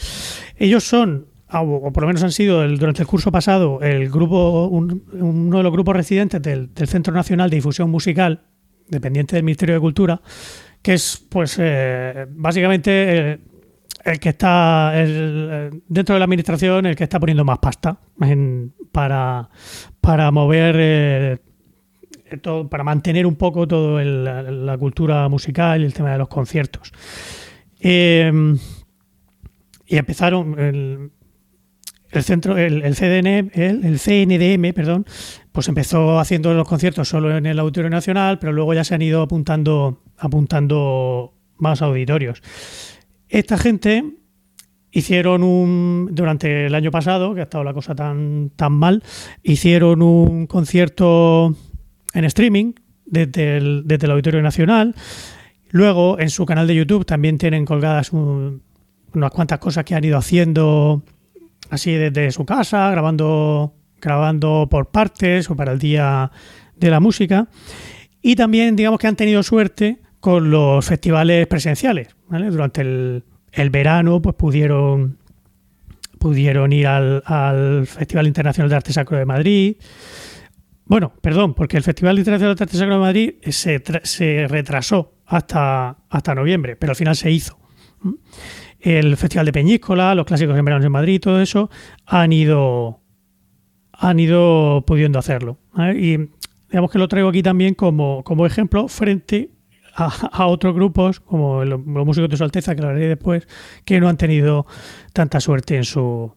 [0.57, 4.69] Ellos son, ah, o por lo menos han sido durante el curso pasado, el grupo,
[4.69, 8.43] un- uno de los grupos residentes del Centro Nacional de Difusión Musical,
[8.91, 10.21] dependiente del Ministerio de Cultura,
[10.83, 13.33] que es, pues, eh, básicamente
[14.05, 17.99] el, que está eh, dentro de la administración, el que está poniendo más pasta
[18.93, 19.49] para,
[20.01, 21.39] para mover, eh,
[22.43, 24.25] todo, para mantener un poco todo el-
[24.67, 26.93] la, cultura musical y el tema de los conciertos.
[27.83, 28.21] Y
[29.97, 31.11] empezaron el,
[32.13, 35.07] el centro, el, el CDN, el, el CNDM, perdón,
[35.53, 39.03] pues empezó haciendo los conciertos solo en el Auditorio Nacional, pero luego ya se han
[39.03, 42.43] ido apuntando, apuntando más auditorios.
[43.29, 44.05] Esta gente
[44.93, 49.03] hicieron un durante el año pasado, que ha estado la cosa tan, tan mal,
[49.45, 51.55] hicieron un concierto
[52.13, 52.73] en streaming
[53.07, 54.95] desde el, desde el Auditorio Nacional.
[55.71, 58.63] Luego en su canal de YouTube también tienen colgadas un-
[59.15, 61.03] unas cuantas cosas que han ido haciendo
[61.71, 66.31] así desde su casa, grabando, grabando por partes o para el día
[66.77, 67.49] de la música.
[68.23, 72.09] Y también, digamos que han tenido suerte con los festivales presenciales.
[72.29, 72.51] ¿vale?
[72.51, 75.19] Durante el, el verano, pues pudieron,
[76.19, 79.77] pudieron ir al, al Festival Internacional de Arte Sacro de Madrid.
[80.85, 85.99] Bueno, perdón, porque el Festival Internacional de Arte Sacro de Madrid se, se retrasó hasta,
[86.09, 87.59] hasta noviembre, pero al final se hizo.
[88.81, 91.71] El Festival de Peñíscola, los clásicos en verano en Madrid, todo eso,
[92.07, 93.01] han ido,
[93.93, 95.59] han ido pudiendo hacerlo.
[95.75, 95.99] ¿vale?
[96.01, 96.31] Y
[96.71, 99.51] digamos que lo traigo aquí también como, como ejemplo frente
[99.95, 103.47] a, otros grupos, como los, músicos de su Alteza, que lo haré después,
[103.85, 104.67] que no han tenido
[105.13, 106.33] tanta suerte en su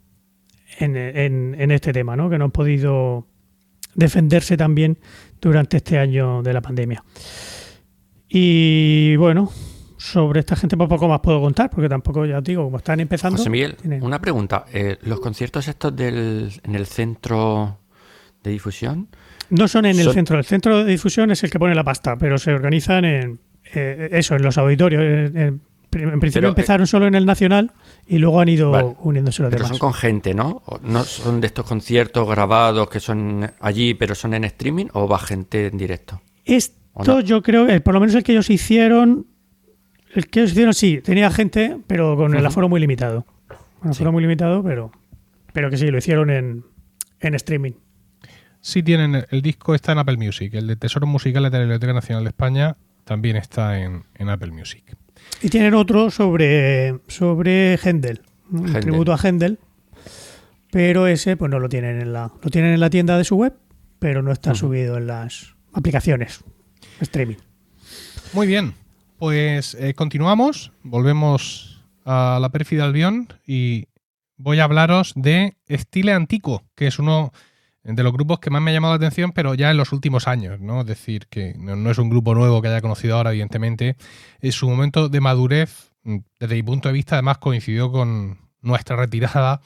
[0.79, 2.29] en- en este tema, ¿no?
[2.29, 3.27] que no han podido
[3.95, 4.97] defenderse también
[5.39, 7.03] durante este año de la pandemia.
[8.27, 9.51] Y bueno,
[10.04, 13.00] sobre esta gente pues poco más puedo contar, porque tampoco, ya os digo, como están
[13.00, 13.38] empezando...
[13.38, 14.66] José Miguel, tienen- una pregunta.
[14.74, 17.80] Eh, ¿Los conciertos estos del, en el centro
[18.44, 19.08] de difusión?
[19.50, 20.38] No son en el centro.
[20.38, 23.39] El centro de difusión es el que pone la pasta, pero se organizan en
[23.74, 25.02] eh, eso, en los auditorios.
[25.02, 25.62] En, en-
[25.94, 27.72] en principio Pero, eh, empezaron solo en el nacional
[28.08, 28.96] y luego han ido Vale.
[29.04, 29.78] uniéndose los Pero demás.
[29.78, 30.63] son con gente, ¿no?
[30.66, 34.88] ¿O ¿No son de estos conciertos grabados que son allí, pero son en streaming?
[34.94, 36.20] ¿O va gente en directo?
[36.46, 39.28] Esto yo creo, por lo menos el que ellos hicieron,
[40.15, 43.26] el que hicieron sí, tenía gente, pero con el aforo muy limitado.
[43.82, 44.13] Un aforo Sí.
[44.13, 44.91] muy limitado, pero,
[45.54, 46.63] pero que sí, lo hicieron en,
[47.19, 47.73] en streaming.
[48.62, 51.93] Sí tienen, el, disco está en Apple Music, el de Tesoros Musicales de la Biblioteca
[51.93, 54.95] Nacional de España también está en, en Apple Music.
[55.41, 58.21] Y tienen otro sobre, sobre Händel,
[58.52, 58.82] un Händel.
[58.82, 59.60] tributo a Händel,
[60.71, 63.36] pero ese pues no lo tienen en la lo tienen en la tienda de su
[63.36, 63.54] web,
[63.99, 66.43] pero no está subido en las aplicaciones
[67.02, 67.36] streaming.
[68.34, 68.73] Muy bien,
[69.23, 73.86] pues eh, continuamos, volvemos a la pérfida Albión y
[74.36, 77.31] voy a hablaros de Estile Antico, que es uno
[77.84, 80.28] de los grupos que más me ha llamado la atención, pero ya en los últimos
[80.28, 80.82] años, ¿no?
[80.82, 83.95] Es decir, que no, no es un grupo nuevo que haya conocido ahora, evidentemente.
[84.41, 89.61] En su momento de madurez, desde mi punto de vista, además coincidió con nuestra retirada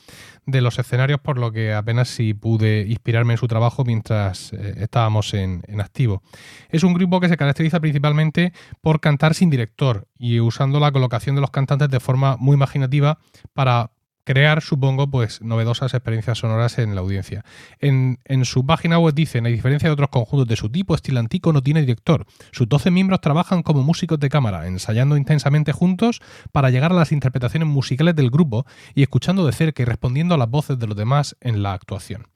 [0.46, 4.76] de los escenarios, por lo que apenas si pude inspirarme en su trabajo mientras eh,
[4.78, 6.22] estábamos en, en activo.
[6.70, 11.36] Es un grupo que se caracteriza principalmente por cantar sin director y usando la colocación
[11.36, 13.20] de los cantantes de forma muy imaginativa
[13.54, 13.92] para
[14.28, 17.46] crear, supongo, pues novedosas experiencias sonoras en la audiencia.
[17.80, 21.54] En, en, su página web dicen, a diferencia de otros conjuntos de su tipo, Estilantico
[21.54, 22.26] no tiene director.
[22.52, 26.20] Sus 12 miembros trabajan como músicos de cámara, ensayando intensamente juntos
[26.52, 30.38] para llegar a las interpretaciones musicales del grupo y escuchando de cerca y respondiendo a
[30.38, 32.28] las voces de los demás en la actuación.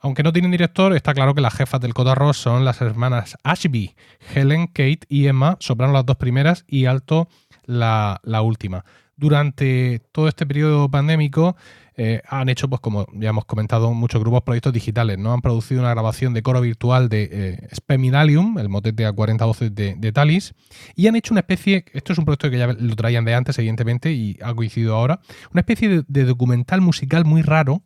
[0.00, 3.94] Aunque no tienen director, está claro que las jefas del cotarro son las hermanas Ashby,
[4.34, 7.28] Helen, Kate y Emma, soprano las dos primeras y alto
[7.64, 8.84] la, la última.
[9.18, 11.56] Durante todo este periodo pandémico
[12.00, 15.18] eh, han hecho, pues como ya hemos comentado, muchos grupos proyectos digitales.
[15.18, 15.32] ¿no?
[15.32, 19.74] Han producido una grabación de coro virtual de eh, Spemidalium, el motete a 40 voces
[19.74, 20.54] de, de, Talis,
[20.94, 23.58] y han hecho una especie, esto es un proyecto que ya lo traían de antes,
[23.58, 25.18] evidentemente, y ha coincidido ahora,
[25.50, 27.82] una especie de, documental musical muy raro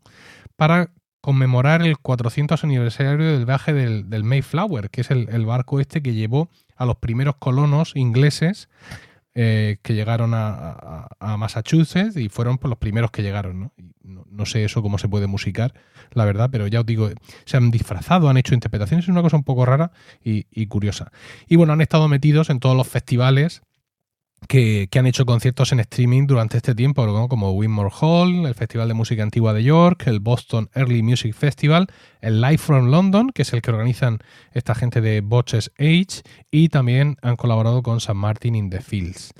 [0.56, 0.90] para
[1.22, 6.50] conmemorar el 400 aniversario del viaje del, Mayflower, que es el, barco este que llevó
[6.76, 8.68] a los primeros colonos ingleses
[9.34, 11.08] eh, que llegaron a,
[11.38, 13.60] Massachusetts y fueron pues, los primeros que llegaron.
[13.60, 13.72] ¿no?
[14.02, 14.26] ¿no?
[14.30, 14.46] ¿no?
[14.46, 15.74] sé eso cómo se puede musicar,
[16.12, 17.08] la verdad, pero ya os digo,
[17.44, 21.12] se han disfrazado, han hecho interpretaciones, es una cosa un poco rara y curiosa.
[21.48, 23.62] Y bueno, han estado metidos en todos los festivales
[24.48, 27.28] que, han hecho conciertos en streaming durante este tiempo, ¿no?
[27.28, 31.86] como Winmore Hall, el Festival de Música Antigua de York, el Boston Early Music Festival,
[32.20, 34.18] el Live from London, que es el que organizan
[34.52, 39.32] esta gente de Botches Age, y también han colaborado con San Martin in the Fields.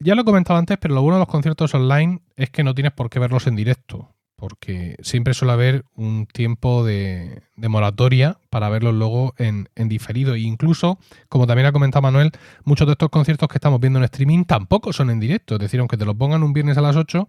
[0.00, 2.74] Ya lo he comentado antes, pero lo bueno de los conciertos online es que no
[2.74, 8.70] tienes por qué verlos en directo porque siempre suele haber un tiempo de, moratoria para
[8.70, 10.34] verlos luego en, en, diferido.
[10.34, 12.32] E incluso, como también ha comentado Manuel,
[12.64, 15.54] muchos de estos conciertos que estamos viendo en streaming tampoco son en directo.
[15.54, 17.28] Es decir, aunque te los pongan un viernes a las 8,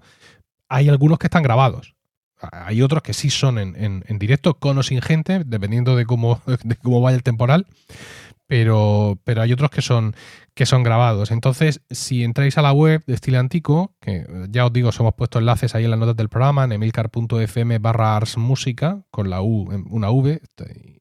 [0.69, 1.95] hay algunos que están grabados.
[2.51, 6.05] Hay otros que sí son en, en, en directo, con o sin gente, dependiendo de
[6.05, 7.67] cómo, de cómo vaya el temporal
[8.51, 10.13] pero, pero hay otros que son,
[10.53, 11.31] que son grabados.
[11.31, 15.13] Entonces, si entráis a la web de Estilo Antico, que ya os digo, os hemos
[15.13, 19.41] puesto enlaces ahí en las notas del programa, en emilcar.fm barra ars música, con la
[19.41, 20.41] U, una V,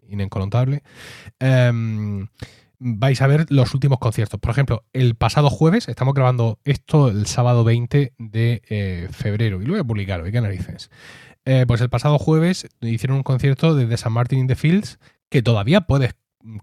[0.09, 0.85] inencolotable,
[1.41, 2.29] um,
[2.79, 4.39] vais a ver los últimos conciertos.
[4.39, 9.65] Por ejemplo, el pasado jueves, estamos grabando esto el sábado 20 de eh, febrero, y
[9.65, 10.89] lo voy a publicar hoy, qué narices.
[11.45, 15.43] Eh, pues el pasado jueves hicieron un concierto desde San Martin in the Fields que
[15.43, 16.15] todavía puedes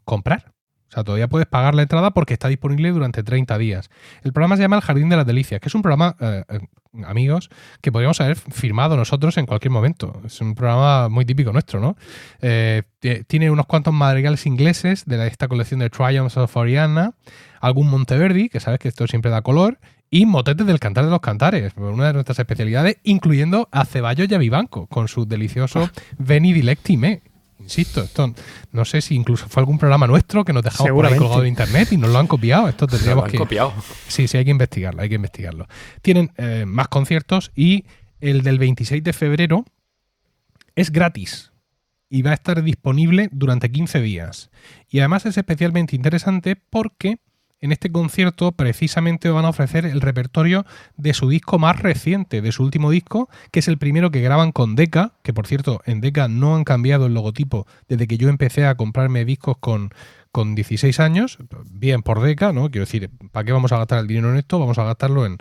[0.05, 0.53] comprar.
[0.89, 3.89] O sea, todavía puedes pagar la entrada porque está disponible durante 30 días.
[4.23, 6.43] El programa se llama El Jardín de las Delicias, que es un programa, eh,
[7.05, 7.49] amigos,
[7.81, 10.21] que podríamos haber firmado nosotros en cualquier momento.
[10.25, 11.97] Es un programa muy típico nuestro, ¿no?
[12.41, 12.83] Eh,
[13.27, 17.13] tiene unos cuantos madrigales ingleses de esta colección de Triumphs of Oriana,
[17.59, 19.79] algún Monteverdi, que sabes que esto siempre da color,
[20.09, 24.35] y motetes del cantar de los cantares, una de nuestras especialidades, incluyendo a Ceballos y
[24.35, 27.21] a Vivanco, con su delicioso Veni Dilecti Me
[27.67, 28.33] insisto, esto
[28.71, 31.49] no sé si incluso fue algún programa nuestro que nos dejamos por ahí colgado de
[31.49, 32.69] internet y nos lo han copiado.
[32.69, 33.37] Esto tendríamos han que.
[33.37, 33.73] copiado.
[34.07, 35.67] Sí, sí, hay que investigarlo, hay que investigarlo.
[36.01, 37.85] Tienen eh, más conciertos y
[38.21, 39.65] el del 26 de febrero
[40.75, 41.51] es gratis
[42.09, 44.49] y va a estar disponible durante 15 días.
[44.89, 47.19] Y además es especialmente interesante porque
[47.61, 52.51] en este concierto precisamente van a ofrecer el repertorio de su disco más reciente, de
[52.51, 56.01] su último disco, que es el primero que graban con Deca, que por cierto en
[56.01, 59.91] Deca no han cambiado el logotipo desde que yo empecé a comprarme discos con,
[60.31, 61.37] con 16 años,
[61.69, 62.69] bien por Deca, ¿no?
[62.69, 64.59] Quiero decir, ¿para qué vamos a gastar el dinero en esto?
[64.59, 65.37] Vamos a gastarlo en,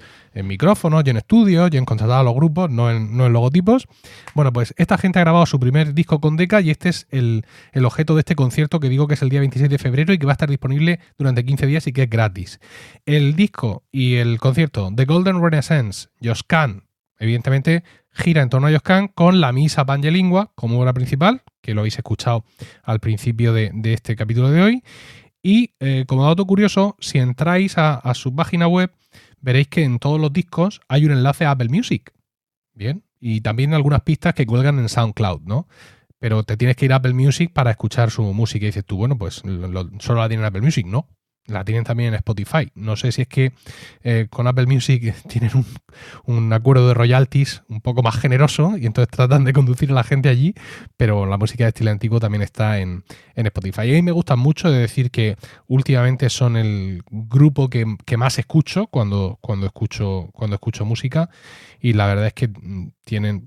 [0.46, 3.86] micrófonos y en estudios y en contratar a los grupos, no en, no en, logotipos.
[4.34, 7.44] Bueno, pues esta gente ha grabado su primer disco con Deca y este es el,
[7.72, 10.18] el, objeto de este concierto que digo que es el día 26 de febrero y
[10.18, 12.60] que va a estar disponible durante 15 días y que es gratis.
[13.06, 16.84] El disco y el concierto The Golden Renaissance, Joscan,
[17.18, 17.82] evidentemente
[18.16, 21.98] gira en torno a Joscan con la misa Pangelingua como obra principal, que lo habéis
[21.98, 22.44] escuchado
[22.82, 24.82] al principio de, este capítulo de hoy.
[25.42, 28.90] Y eh, como dato curioso, si entráis a, su página web,
[29.40, 32.12] veréis que en todos los discos hay un enlace a Apple Music.
[32.74, 33.04] Bien.
[33.20, 35.68] Y también algunas pistas que cuelgan en SoundCloud, ¿no?
[36.18, 38.64] Pero te tienes que ir a Apple Music para escuchar su música.
[38.64, 40.86] Y dices tú, bueno, pues lo, lo, solo la tienen en Apple Music.
[40.86, 41.08] No,
[41.46, 42.70] la tienen también en Spotify.
[42.74, 43.52] No sé si es que
[44.02, 45.66] eh, con Apple Music tienen un,
[46.24, 50.04] un, acuerdo de royalties un poco más generoso y entonces tratan de conducir a la
[50.04, 50.54] gente allí,
[50.96, 53.82] pero la música de estilo antiguo también está en, en Spotify.
[53.82, 55.36] Y a mí me gusta mucho de decir que
[55.66, 61.28] últimamente son el grupo que, que, más escucho cuando, cuando, escucho cuando escucho música
[61.80, 63.46] y la verdad es que mm, tienen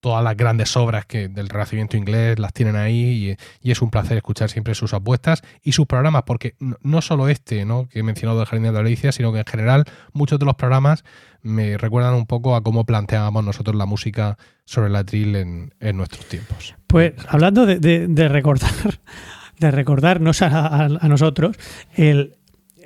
[0.00, 4.16] todas las grandes obras que del Renacimiento inglés las tienen ahí y, es un placer
[4.16, 7.88] escuchar siempre sus apuestas y sus programas, porque no, solo este ¿no?
[7.88, 10.54] que he mencionado del Jardín de la Delicia, sino que en general muchos de los
[10.54, 11.04] programas
[11.42, 15.96] me recuerdan un poco a cómo planteábamos nosotros la música sobre la atril en, en
[15.96, 16.74] nuestros tiempos.
[16.86, 18.70] Pues hablando de, recordar,
[19.58, 21.56] de recordarnos a nosotros,
[21.94, 22.36] el,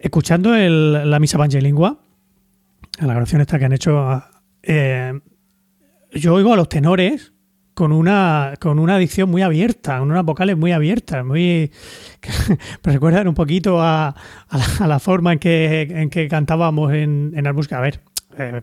[0.03, 2.01] escuchando el, la misa evangelingua,
[2.99, 4.23] la grabación esta que han hecho...
[4.63, 5.21] Eh,
[6.15, 7.33] yo oigo a los tenores
[7.75, 11.71] con una, con una dicción muy abierta, con unas vocales muy abiertas, muy
[12.83, 17.33] recuerdan un poquito a, a, la, a la forma en que, en que cantábamos en,
[17.35, 17.79] en música.
[17.79, 18.01] A ver,
[18.39, 18.61] eh,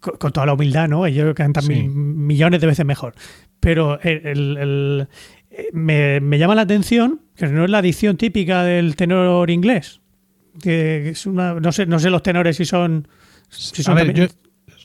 [0.00, 1.06] con, con toda la humildad, ¿no?
[1.06, 1.70] Ellos cantan Sí.
[1.70, 3.14] mil- millones de veces mejor.
[3.60, 5.08] Pero el, el- el-
[5.72, 10.00] me, me llama la atención que no es la dicción típica del tenor inglés.
[10.62, 13.08] Que es una, no sé, no sé los tenores si son.
[13.48, 14.34] Si A son ver, también- yo-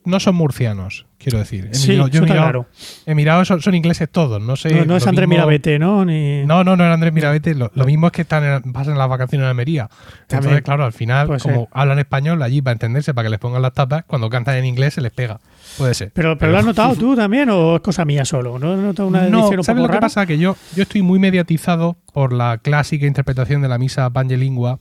[0.06, 1.70] no son murcianos, quiero decir.
[1.72, 2.66] He Sí, mirado- yo he mirado, claro.
[3.06, 4.74] he mirado, son, son ingleses todos, no sé.
[4.74, 6.04] no, no es Andrés Mirabete, ¿no?
[6.06, 7.56] Ni, No, no, no era Andrés Mirabete.
[7.56, 9.88] Lo, lo mismo es que están en, pasan las vacaciones en Almería.
[9.88, 10.56] También.
[10.56, 11.68] Entonces, claro, al final, Puede como ser.
[11.72, 14.94] hablan español allí para entenderse, para que les pongan las tapas, cuando cantan en inglés
[14.96, 15.40] se les pega.
[15.78, 16.12] Puede ser.
[16.14, 18.60] Pero, pero lo has notado tú también o es cosa mía solo?
[18.60, 20.26] ¿No notado una no, un ¿sabes lo que pasa?
[20.26, 24.80] Que yo, yo estoy muy mediatizado por la clásica interpretación de la misa Pangelingua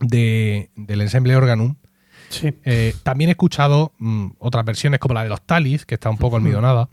[0.00, 1.76] de, del ensemble Organum.
[2.34, 2.54] Sí.
[2.64, 6.18] Eh, también he escuchado mm, otras versiones como la de los Talis, que está un
[6.18, 6.88] poco almidonada.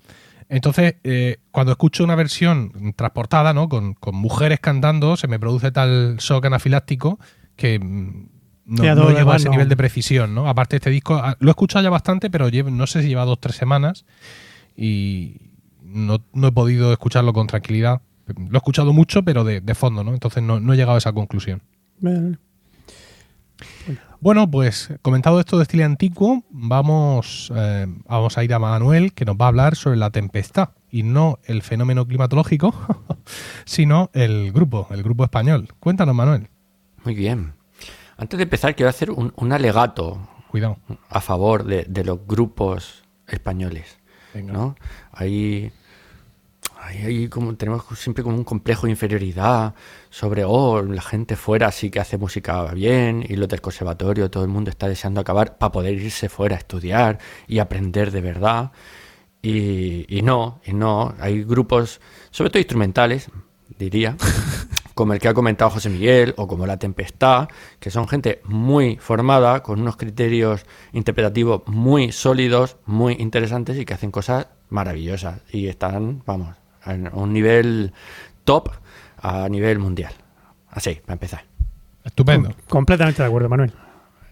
[0.49, 3.69] Entonces, eh, cuando escucho una versión transportada, ¿no?
[3.69, 7.19] Con, con mujeres cantando, se me produce tal shock anafiláctico
[7.55, 8.25] que mm,
[8.65, 9.51] no, no a ese no.
[9.51, 10.47] nivel de precisión, ¿no?
[10.49, 13.23] Aparte, este disco ah, lo he escuchado ya bastante, pero llevo- no sé si lleva
[13.25, 14.05] dos o tres semanas
[14.75, 15.37] y
[15.83, 18.01] no, no he podido escucharlo con tranquilidad.
[18.27, 20.13] Lo he escuchado mucho, pero de, de fondo, ¿no?
[20.13, 21.61] Entonces no, no he llegado a esa conclusión.
[21.99, 22.37] Bueno,
[24.51, 29.35] pues comentado esto de estilo antiguo, vamos, eh, vamos a ir a Manuel, que nos
[29.35, 32.73] va a hablar sobre la tempestad y no el fenómeno climatológico,
[33.65, 35.69] sino el grupo, el grupo español.
[35.79, 36.49] Cuéntanos, Manuel.
[37.03, 37.53] Muy bien.
[38.17, 40.19] Antes de empezar, quiero hacer un, un alegato
[40.49, 40.77] Cuidado.
[41.09, 43.97] a favor de, de los grupos españoles.
[44.35, 44.53] Venga.
[44.53, 44.75] ¿no?
[45.11, 45.71] Ahí,
[46.97, 49.73] ahí como tenemos siempre como un complejo de inferioridad
[50.09, 54.43] sobre, oh, la gente fuera sí que hace música bien y los del conservatorio, todo
[54.43, 58.71] el mundo está deseando acabar para poder irse fuera a estudiar y aprender de verdad.
[59.41, 63.29] Y, y no, y no, hay grupos, sobre todo instrumentales,
[63.79, 64.15] diría,
[64.93, 68.97] como el que ha comentado José Miguel o como La Tempestad, que son gente muy
[68.97, 75.67] formada, con unos criterios interpretativos muy sólidos, muy interesantes y que hacen cosas maravillosas y
[75.67, 77.93] están, vamos, a un nivel
[78.43, 78.69] top
[79.17, 80.13] a nivel mundial.
[80.69, 81.45] Así, para empezar.
[82.03, 82.55] Estupendo.
[82.67, 83.73] Completamente de acuerdo, Manuel.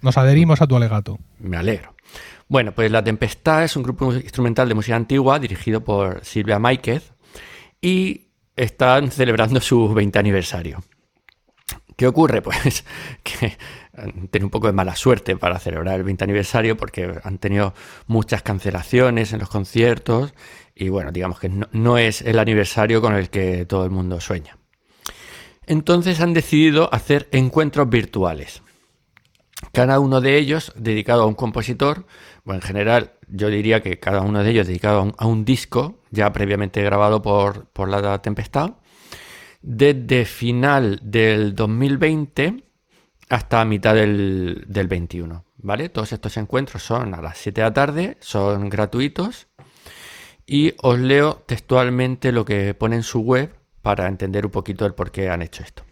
[0.01, 1.19] Nos adherimos a tu alegato.
[1.39, 1.95] Me alegro.
[2.47, 7.13] Bueno, pues La Tempestad es un grupo instrumental de música antigua dirigido por Silvia Máiquez
[7.79, 10.83] y están celebrando su 20 aniversario.
[11.95, 12.41] ¿Qué ocurre?
[12.49, 12.85] Pues
[13.23, 13.57] que
[13.95, 17.73] han tenido un poco de mala suerte para celebrar el 20 aniversario porque han tenido
[18.07, 20.33] muchas cancelaciones en los conciertos
[20.79, 24.19] y bueno, digamos que no, no es el aniversario con el que todo el mundo
[24.19, 24.57] sueña.
[25.67, 28.63] Entonces han decidido hacer encuentros virtuales
[29.71, 32.05] cada uno de ellos dedicado a un compositor,
[32.43, 36.31] bueno, en general yo diría que cada uno de ellos dedicado a un, disco ya
[36.31, 38.71] previamente grabado por, por La Tempestad,
[39.61, 42.63] desde final del 2020
[43.29, 45.89] hasta mitad del, del 21, ¿vale?
[45.89, 49.48] Todos estos encuentros son a las 7 de la tarde, son gratuitos
[50.49, 54.95] y os leo textualmente lo que pone en su web para entender un poquito el
[54.95, 55.83] por qué han hecho esto.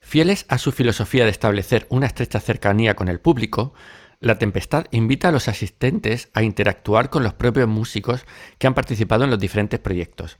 [0.00, 3.74] Fieles a su filosofía de establecer una estrecha cercanía con el público,
[4.18, 8.26] La Tempestad invita a los asistentes a interactuar con los propios músicos
[8.58, 10.38] que han participado en los diferentes proyectos,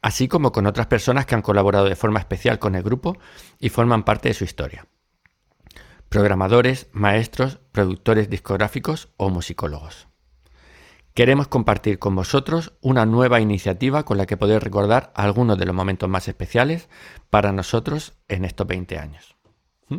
[0.00, 3.18] así como con otras personas que han colaborado de forma especial con el grupo
[3.58, 4.86] y forman parte de su historia.
[6.08, 10.09] Programadores, maestros, productores discográficos o musicólogos.
[11.14, 15.74] Queremos compartir con vosotros una nueva iniciativa con la que poder recordar algunos de los
[15.74, 16.88] momentos más especiales
[17.30, 19.36] para nosotros en estos 20 años.
[19.88, 19.98] ¿Mm?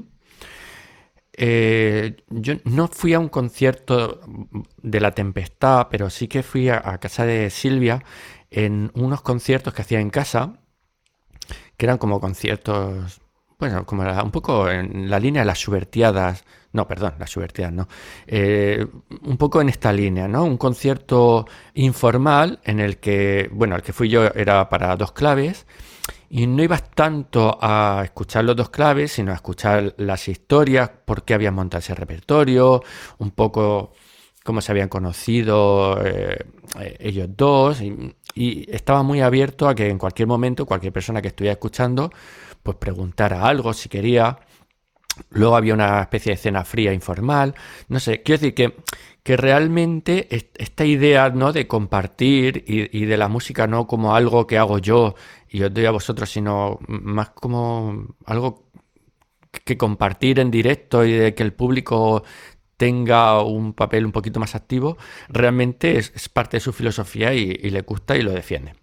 [1.33, 4.21] Eh, yo no fui a un concierto
[4.81, 8.03] de La Tempestad, pero sí que fui a, casa de Silvia
[8.49, 10.61] en unos conciertos que hacía en casa,
[11.75, 13.21] que eran como conciertos,
[13.59, 17.87] bueno, como un poco en la línea de las subvertiadas, no, perdón, las subvertidas no,
[18.27, 18.85] Eh,
[19.23, 20.45] un poco en esta línea, ¿no?
[20.45, 25.65] Un concierto informal en el que, bueno, el que fui yo era para dos claves
[26.29, 31.23] y no ibas tanto a escuchar los dos claves, sino a escuchar las historias, por
[31.23, 32.81] qué habían montado ese repertorio,
[33.17, 33.91] un poco
[34.43, 36.37] cómo se habían conocido eh,
[36.79, 37.81] eh, ellos dos,
[38.33, 42.11] y estaba muy abierto a que en cualquier momento, cualquier persona que estuviera escuchando,
[42.63, 44.39] pues preguntara algo si quería.
[45.31, 47.55] Luego había una especie de cena fría informal.
[47.89, 48.75] No sé, quiero decir que,
[49.23, 51.53] que realmente est- esta idea ¿no?
[51.53, 55.15] de compartir y, de la música no como algo que hago yo
[55.49, 58.65] y os doy a vosotros, sino más como algo
[59.65, 62.23] que compartir en directo y de que el público
[62.77, 64.97] tenga un papel un poquito más activo,
[65.29, 68.75] realmente es, parte de su filosofía y le gusta y lo defiende.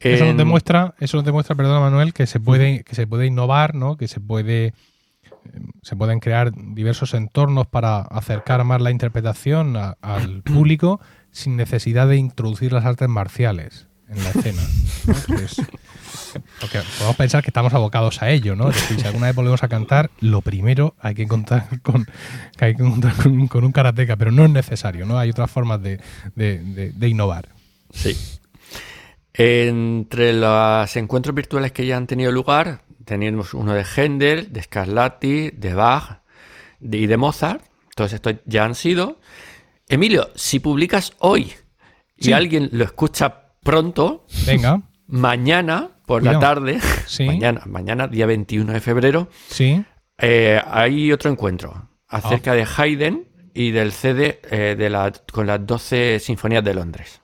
[0.00, 3.74] Eso nos demuestra, eso nos demuestra, perdona Manuel, que se puede, que se puede innovar,
[3.74, 3.96] ¿no?
[3.96, 4.74] Que se puede
[5.82, 12.08] se pueden crear diversos entornos para acercar más la interpretación a- al público sin necesidad
[12.08, 14.62] de introducir las artes marciales en la escena.
[15.06, 15.36] ¿no?
[15.36, 15.62] Que es-
[16.60, 18.68] porque podemos pensar que estamos abocados a ello, ¿no?
[18.70, 22.06] Es decir, si alguna vez volvemos a cantar, lo primero hay que contar con,
[22.56, 25.16] que hay que contar con, un- con un karateca, pero no es necesario, ¿no?
[25.18, 26.00] Hay otras formas de,
[26.34, 27.48] de- de- de innovar.
[27.92, 28.16] Sí.
[29.38, 35.50] Entre los encuentros virtuales que ya han tenido lugar, tenemos uno de Händel, de Scarlatti,
[35.50, 36.20] de Bach
[36.80, 37.62] de- y de Mozart.
[37.94, 39.20] Todos estos ya han sido.
[39.88, 41.52] Emilio, si publicas hoy
[42.16, 47.24] y alguien lo escucha pronto, Venga, mañana por la tarde, Sí.
[47.26, 49.84] mañana, mañana, día 21 de febrero, sí.
[50.18, 52.54] eh, hay otro encuentro acerca Ah.
[52.54, 53.24] de Haydn
[53.54, 57.20] y del CD eh, de la, con las 12 sinfonías de Londres.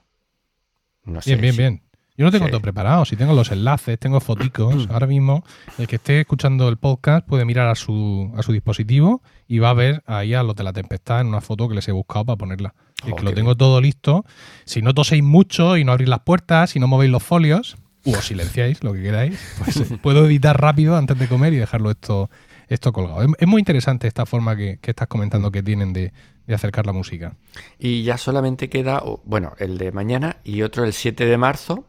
[1.05, 1.82] No sé Bien, bien, si- bien.
[2.15, 2.51] Yo no tengo Sí.
[2.51, 3.05] todo preparado.
[3.05, 4.87] Si tengo los enlaces, tengo foticos.
[4.91, 5.43] Ahora mismo,
[5.79, 9.71] el que esté escuchando el podcast puede mirar a su, a su dispositivo y va
[9.71, 12.25] a ver ahí a los de la tempestad en una foto que les he buscado
[12.25, 12.75] para ponerla.
[13.05, 14.25] Es Oh, que lo tengo todo listo.
[14.65, 18.13] Si no toséis mucho y no abrís las puertas, si no movéis los folios, o
[18.21, 22.29] silenciáis lo que queráis, pues eh, puedo editar rápido antes de comer y dejarlo esto,
[22.67, 23.23] esto colgado.
[23.23, 26.13] Es, es muy interesante esta forma que, que estás comentando que tienen de,
[26.45, 27.35] de acercar la música.
[27.79, 31.85] Y ya solamente queda, bueno, el de mañana y otro el 7 de marzo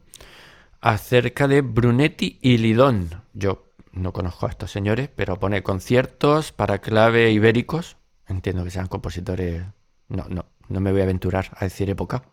[0.85, 3.23] acerca de Brunetti y Lidón.
[3.33, 7.97] Yo no conozco a estos señores, pero pone conciertos para clave ibéricos.
[8.29, 9.65] Entiendo que sean compositores.
[10.09, 12.25] No, no, no me voy a aventurar a decir época.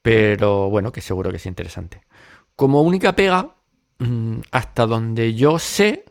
[0.00, 2.00] Pero bueno, que seguro que es interesante.
[2.56, 3.54] Como única pega,
[3.98, 6.06] mm, hasta donde yo sé,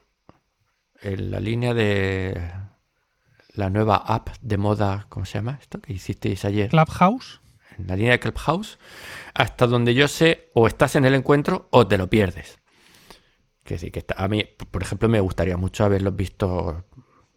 [1.02, 2.40] en la línea de
[3.56, 5.82] la nueva app de moda, ¿cómo se llama esto?
[5.82, 6.70] Que hicisteis ayer.
[6.70, 7.43] Clubhouse.
[7.78, 8.78] En la línea de Clubhouse,
[9.34, 12.60] hasta donde yo sé, o estás en el encuentro o te lo pierdes.
[13.64, 16.84] Que decir, que está- a mí, por ejemplo, me gustaría mucho haberlos visto,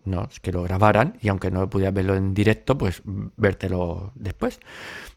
[0.04, 4.60] no, que lo grabaran, y aunque no pudiera verlo en directo, pues vértelo después.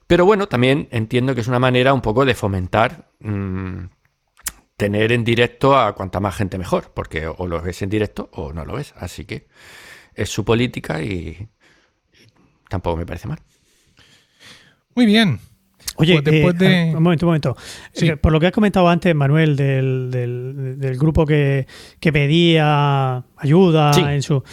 [0.08, 3.86] Pero bueno, también entiendo que es una manera un poco de fomentar mm,
[4.78, 8.54] tener en directo a cuanta más gente mejor, porque o lo ves en directo o
[8.54, 8.94] no lo ves.
[8.98, 9.48] Así que
[10.16, 11.50] es su política y
[12.70, 13.40] tampoco me parece mal.
[15.00, 15.40] Muy bien.
[15.96, 16.58] Oye, Pues después eh,
[16.90, 17.56] de- un momento, un momento.
[17.94, 18.10] Sí.
[18.10, 21.68] Eh, Por lo que has comentado antes, Manuel, del, del- del grupo que,
[22.02, 24.02] que pedía ayuda Sí.
[24.02, 24.44] en su.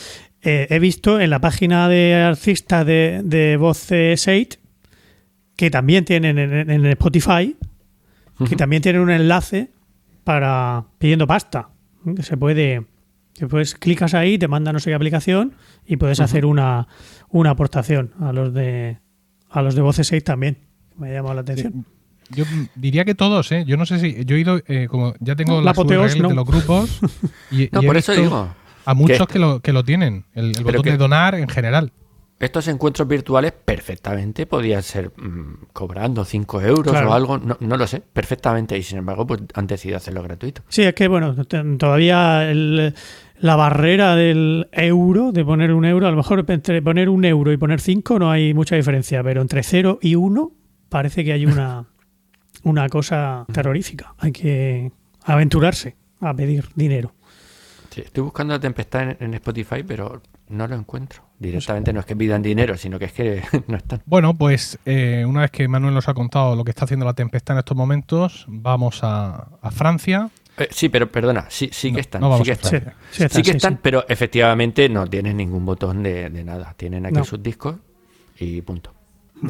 [0.42, 4.60] eh, he visto en la página de artistas de, de Voce 6
[5.56, 7.56] que también tienen en, en Spotify,
[8.48, 9.70] que también tienen un enlace
[10.22, 11.70] para pidiendo pasta.
[12.14, 12.84] Que se puede.
[13.34, 16.86] Que pues clicas ahí, te manda no sé qué aplicación y puedes hacer una,
[17.30, 18.98] una aportación a los de
[19.50, 20.58] a los de Voce 6 también.
[20.96, 21.84] Me ha llamado la atención.
[22.30, 22.44] Yo
[22.74, 23.64] diría que todos, ¿eh?
[23.66, 24.24] Yo no sé si.
[24.24, 25.84] Yo he ido, eh, como ya tengo La no.
[25.84, 27.00] de los grupos.
[27.50, 28.48] Y, No, y por eso digo.
[28.84, 30.24] A muchos que- que lo, que lo tienen.
[30.34, 31.92] El, el botón que- de donar en general.
[32.38, 37.10] Estos encuentros virtuales perfectamente podían ser mm, cobrando 5 euros Claro.
[37.10, 38.76] o algo, no, no lo sé, perfectamente.
[38.76, 40.62] Y sin embargo, pues han decidido hacerlo gratuito.
[40.68, 41.34] Sí, es que bueno,
[41.78, 42.94] todavía el-
[43.38, 47.52] la barrera del euro, de poner un euro, a lo mejor entre poner un euro
[47.52, 50.52] y poner cinco no hay mucha diferencia, pero entre cero y uno
[50.88, 51.86] parece que hay una,
[52.62, 54.14] una cosa terrorífica.
[54.18, 54.92] Hay que
[55.24, 57.12] aventurarse a pedir dinero.
[57.90, 61.22] Sí, estoy buscando la tempestad en, en Spotify, pero no lo encuentro.
[61.38, 64.02] Directamente no es que pidan dinero, sino que es que no están.
[64.06, 67.14] Bueno, pues eh, una vez que Manuel nos ha contado lo que está haciendo la
[67.14, 70.30] tempestad en estos momentos, vamos a, a Francia.
[70.58, 72.20] Eh, sí, pero perdona, sí, sí que están.
[72.22, 72.94] no sí que están.
[73.10, 76.74] Sí, Sí, que están, pero efectivamente no tienen ningún botón de, de nada.
[76.76, 77.24] Tienen aquí No.
[77.24, 77.76] sus discos
[78.38, 78.92] y punto.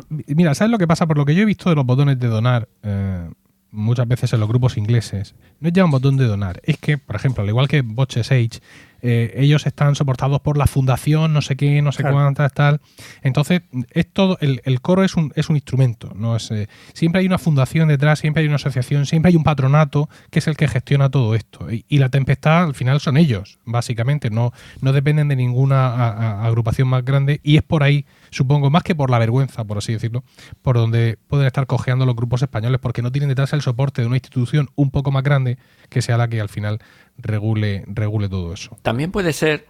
[0.09, 1.07] Mira, ¿sabes lo que pasa?
[1.07, 3.31] Por lo que yo he visto de los botones de donar eh,
[3.71, 6.61] muchas veces en los grupos ingleses, no es ya un botón de donar.
[6.65, 8.61] Es que, por ejemplo, al igual que Botches Age,
[9.03, 12.17] eh, ellos están soportados por la fundación, no sé qué, no sé Claro.
[12.17, 12.81] cuántas, tal.
[13.23, 16.13] Entonces, es todo, el, el coro es un, es un instrumento.
[16.17, 16.37] ¿no?
[16.37, 20.09] Es, eh, siempre hay una fundación detrás, siempre hay una asociación, siempre hay un patronato
[20.31, 21.71] que es el que gestiona todo esto.
[21.71, 24.31] Y, y la tempestad, al final, son ellos, básicamente.
[24.31, 27.41] No, no dependen de ninguna a- a- agrupación más grande.
[27.43, 30.25] Y es por ahí, supongo, más que por la vergüenza, por así decirlo,
[30.63, 34.07] por donde pueden estar cojeando los grupos españoles, porque no tienen detrás el soporte de
[34.09, 35.59] una institución un poco más grande
[35.89, 36.79] que sea la que al final
[37.19, 38.77] regule, regule todo eso.
[38.83, 39.67] También puede ser,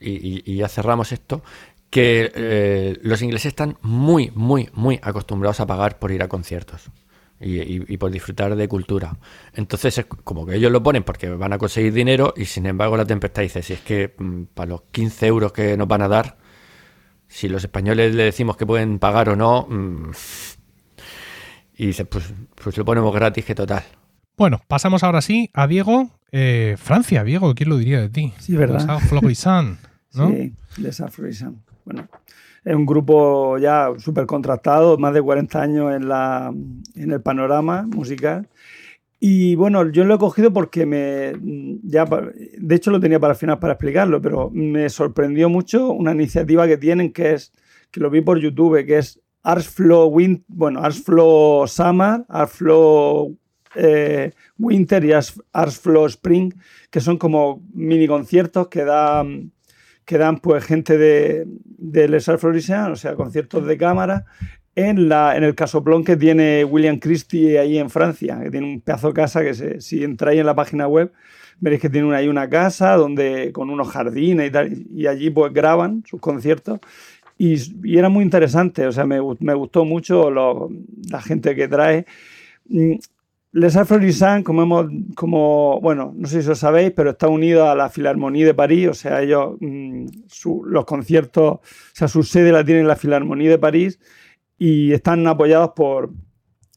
[0.00, 1.42] y, ya cerramos esto,
[1.90, 6.90] que eh, los ingleses están muy, muy, muy acostumbrados a pagar por ir a conciertos
[7.40, 9.16] y, y- y por disfrutar de cultura.
[9.54, 12.96] Entonces es como que ellos lo ponen porque van a conseguir dinero y sin embargo
[12.96, 16.08] la tempestad dice, si es que mm, para los 15 euros que nos van a
[16.08, 16.36] dar,
[17.28, 20.10] si los españoles le decimos que pueden pagar o no, mm,
[21.76, 23.84] y dice, pues, pues lo ponemos gratis, que total.
[24.36, 26.10] Bueno, pasamos ahora sí a Diego.
[26.32, 28.32] Eh, Francia, Diego, ¿quién lo diría de ti?
[28.38, 28.86] Sí, ¿verdad?
[28.86, 29.78] Les Florissant,
[30.14, 30.28] ¿no?
[30.28, 31.56] Sí, Les Florissant.
[31.84, 32.08] Bueno,
[32.64, 36.52] es un grupo ya súper contrastado, más de 40 años en, la,
[36.94, 38.48] en el panorama musical.
[39.20, 41.32] Y bueno, yo lo he cogido porque me.
[41.82, 46.12] ya De hecho, lo tenía para el final para explicarlo, pero me sorprendió mucho una
[46.12, 47.52] iniciativa que tienen que es.
[47.90, 52.52] que lo vi por YouTube, que es Ars Flow Wind, bueno, Ars Flow Summer, Ars
[52.52, 53.36] Flow
[53.74, 56.52] eh, Winter y Ars, Flow Spring,
[56.90, 59.52] que son como mini conciertos que dan,
[60.04, 64.24] que dan pues gente de, de Les o sea, conciertos de cámara,
[64.78, 68.80] en, la, en el casoplón que tiene William Christie ahí en Francia, que tiene un
[68.80, 71.12] pedazo de casa que si entráis en la página web
[71.60, 75.52] veréis que tiene ahí una casa donde con unos jardines y tal, y allí pues
[75.52, 76.78] graban sus conciertos
[77.38, 82.04] y, era muy interesante, o sea, me, gustó mucho la gente que trae.
[82.68, 82.94] Mm,
[83.52, 87.74] Les Afrolisans, como hemos, como, bueno, no sé si lo sabéis, pero está unido a
[87.76, 90.06] la Filarmonía de París, o sea, ellos, mm,
[90.66, 91.60] los conciertos, o
[91.94, 93.98] sea, su sede la tiene en la Filarmonía de París
[94.58, 96.10] y están apoyados por,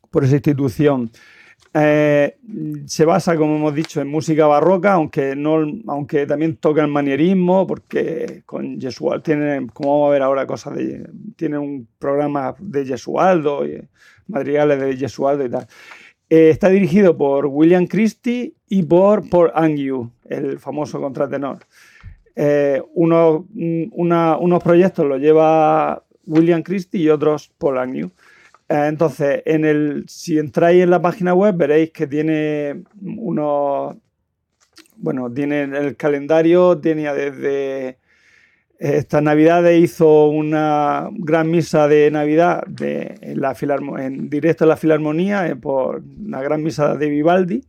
[0.09, 1.11] por esa institución.
[1.73, 2.37] Eh,
[2.85, 7.65] se basa, como hemos dicho, en música barroca, aunque, no, aunque también toca el manierismo,
[7.65, 11.09] porque con Jesualdo tiene, como vamos a ver ahora, cosas de.
[11.37, 13.81] Tiene un programa de Jesualdo, y
[14.27, 15.67] madrigales de Jesualdo y tal.
[16.29, 21.59] Eh, está dirigido por William Christie y por Paul Angiu, el famoso contratenor.
[22.35, 28.11] Eh, unos, unos proyectos los lleva William Christie y otros Paul Angiu.
[28.69, 33.95] Eh, entonces, en el, si entráis en la página web veréis que tiene unos,
[34.97, 37.97] bueno, tiene el calendario, tenía desde
[38.81, 43.55] estas navidades hizo una gran misa de Navidad de, en, la
[43.99, 47.63] en directo en la Filarmonía, eh, por una gran misa de Vivaldi.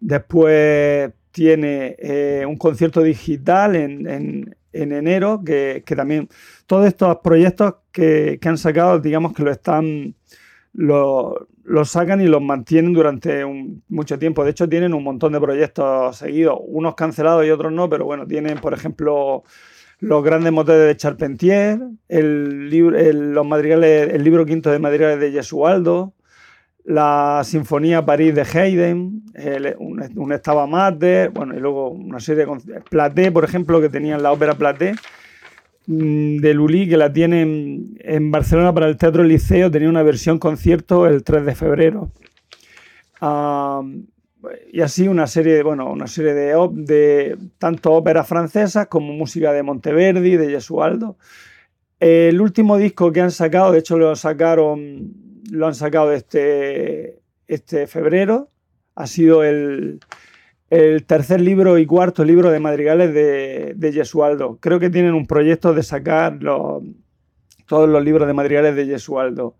[0.00, 6.28] Después tiene eh, un concierto digital en, enero, que, también
[6.66, 10.14] todos estos proyectos que, han sacado, digamos que lo están,
[10.72, 11.46] lo,
[11.84, 13.44] sacan y los mantienen durante
[13.88, 14.44] mucho tiempo.
[14.44, 18.26] De hecho, tienen un montón de proyectos seguidos, unos cancelados y otros no, pero bueno,
[18.26, 19.44] tienen, por ejemplo,
[20.00, 25.30] los grandes motores de Charpentier, el, libro, los madrigales, el libro quinto de madrigales de
[25.30, 26.14] Jesualdo,
[26.84, 29.22] la Sinfonía París de Haydn,
[29.78, 34.22] un, un, Estaba Mater, bueno, y luego una serie de Platé, por ejemplo, que tenían
[34.22, 34.94] la ópera Platé,
[35.86, 40.38] mm, de Lully, que la tienen en Barcelona para el Teatro Liceo, tenía una versión
[40.38, 42.10] concierto el 3 de febrero.
[44.72, 49.62] y así una serie, bueno, una serie de, de tanto óperas francesas como música de
[49.62, 51.16] Monteverdi, de Gesualdo.
[52.00, 57.86] El último disco que han sacado, de hecho lo sacaron lo han sacado este, este
[57.86, 58.48] febrero.
[58.94, 60.00] Ha sido el,
[61.06, 64.58] tercer libro y cuarto libro de madrigales de, de Yesualdo.
[64.60, 66.38] Creo que tienen un proyecto de sacar
[67.66, 69.56] todos los libros de madrigales de Yesualdo.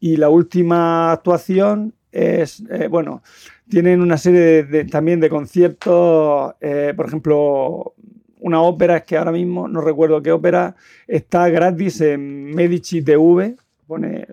[0.00, 3.22] Y la última actuación es, eh, bueno,
[3.68, 7.94] tienen una serie también de conciertos, eh, por ejemplo,
[8.38, 10.76] una ópera, es que ahora mismo no recuerdo qué ópera,
[11.06, 14.26] está gratis en Medici TV, pone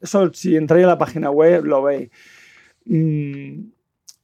[0.00, 2.10] eso, si entráis a la página web, lo veis.
[2.84, 3.70] Mm,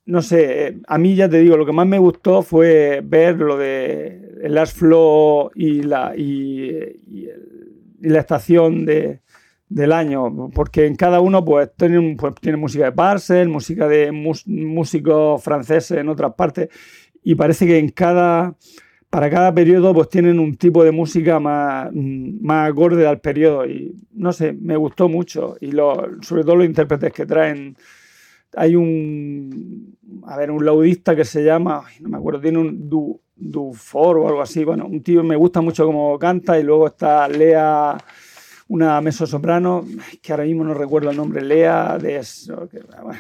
[0.07, 3.57] no sé, a mí ya te digo, lo que más me gustó fue ver lo
[3.57, 6.71] de el Last Flow y la, y,
[8.01, 9.23] la estación de,
[9.69, 14.13] del año, porque en cada uno pues tiene, pues, tiene música de Parcel, música de
[14.13, 16.69] músicos franceses en otras partes,
[17.23, 18.57] y parece que en cada
[19.15, 23.65] para cada periodo pues tienen un tipo de música más, más acorde al periodo.
[23.65, 25.55] Y no sé, me gustó mucho.
[25.61, 27.77] Y sobre todo los intérpretes que traen.
[28.57, 29.97] Hay un,
[30.27, 34.27] a ver, un laudista que se llama, no me acuerdo, tiene un du, Dufor o
[34.27, 36.59] algo así, bueno, un tío me gusta mucho cómo canta.
[36.59, 37.97] Y luego está Lea
[38.69, 39.85] una meso soprano,
[40.23, 42.21] que ahora mismo no recuerdo el nombre, Lea, de,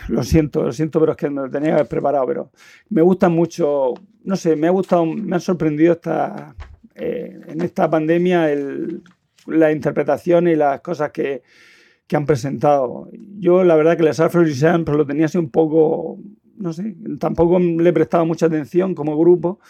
[0.08, 2.50] lo siento, lo siento, pero es que me lo tenía preparado, pero
[2.88, 6.54] me gustan mucho, no sé, me ha gustado, me ha sorprendido esta,
[6.94, 9.02] eh, en esta pandemia el,
[9.46, 11.42] la interpretación y las cosas que,
[12.06, 13.10] que, han presentado.
[13.38, 14.50] Yo la verdad que les Alfred
[14.84, 16.18] pero lo tenía así un poco,
[16.56, 19.60] no sé, tampoco le he prestado mucha atención como grupo,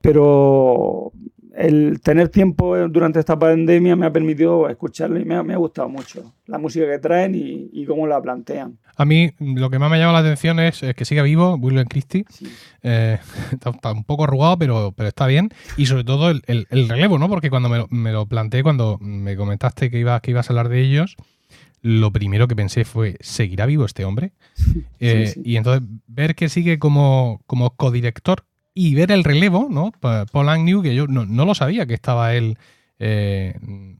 [0.00, 1.12] pero
[1.58, 5.56] el tener tiempo durante esta pandemia me ha permitido escucharlo y me ha, me ha
[5.56, 8.78] gustado mucho la música que traen y, y cómo la plantean.
[8.96, 11.54] A mí lo que más me ha llamado la atención es, es que siga vivo
[11.56, 12.24] William Christie.
[12.30, 12.46] Sí.
[12.82, 13.18] Eh,
[13.52, 15.50] está, está un poco arrugado, pero, pero está bien.
[15.76, 17.28] Y sobre todo el, el- el relevo, ¿no?
[17.28, 20.52] Porque cuando me lo, me lo planteé, cuando me comentaste que, iba, que ibas a
[20.52, 21.16] hablar de ellos,
[21.80, 24.32] lo primero que pensé fue, ¿seguirá vivo este hombre?
[24.98, 25.42] Eh, sí.
[25.44, 28.44] Y entonces ver que sigue como, como codirector
[28.74, 29.92] y ver el relevo, ¿no?
[30.00, 32.58] Pa- Paul Agnew, que yo no, no lo sabía que estaba él
[33.00, 33.54] eh,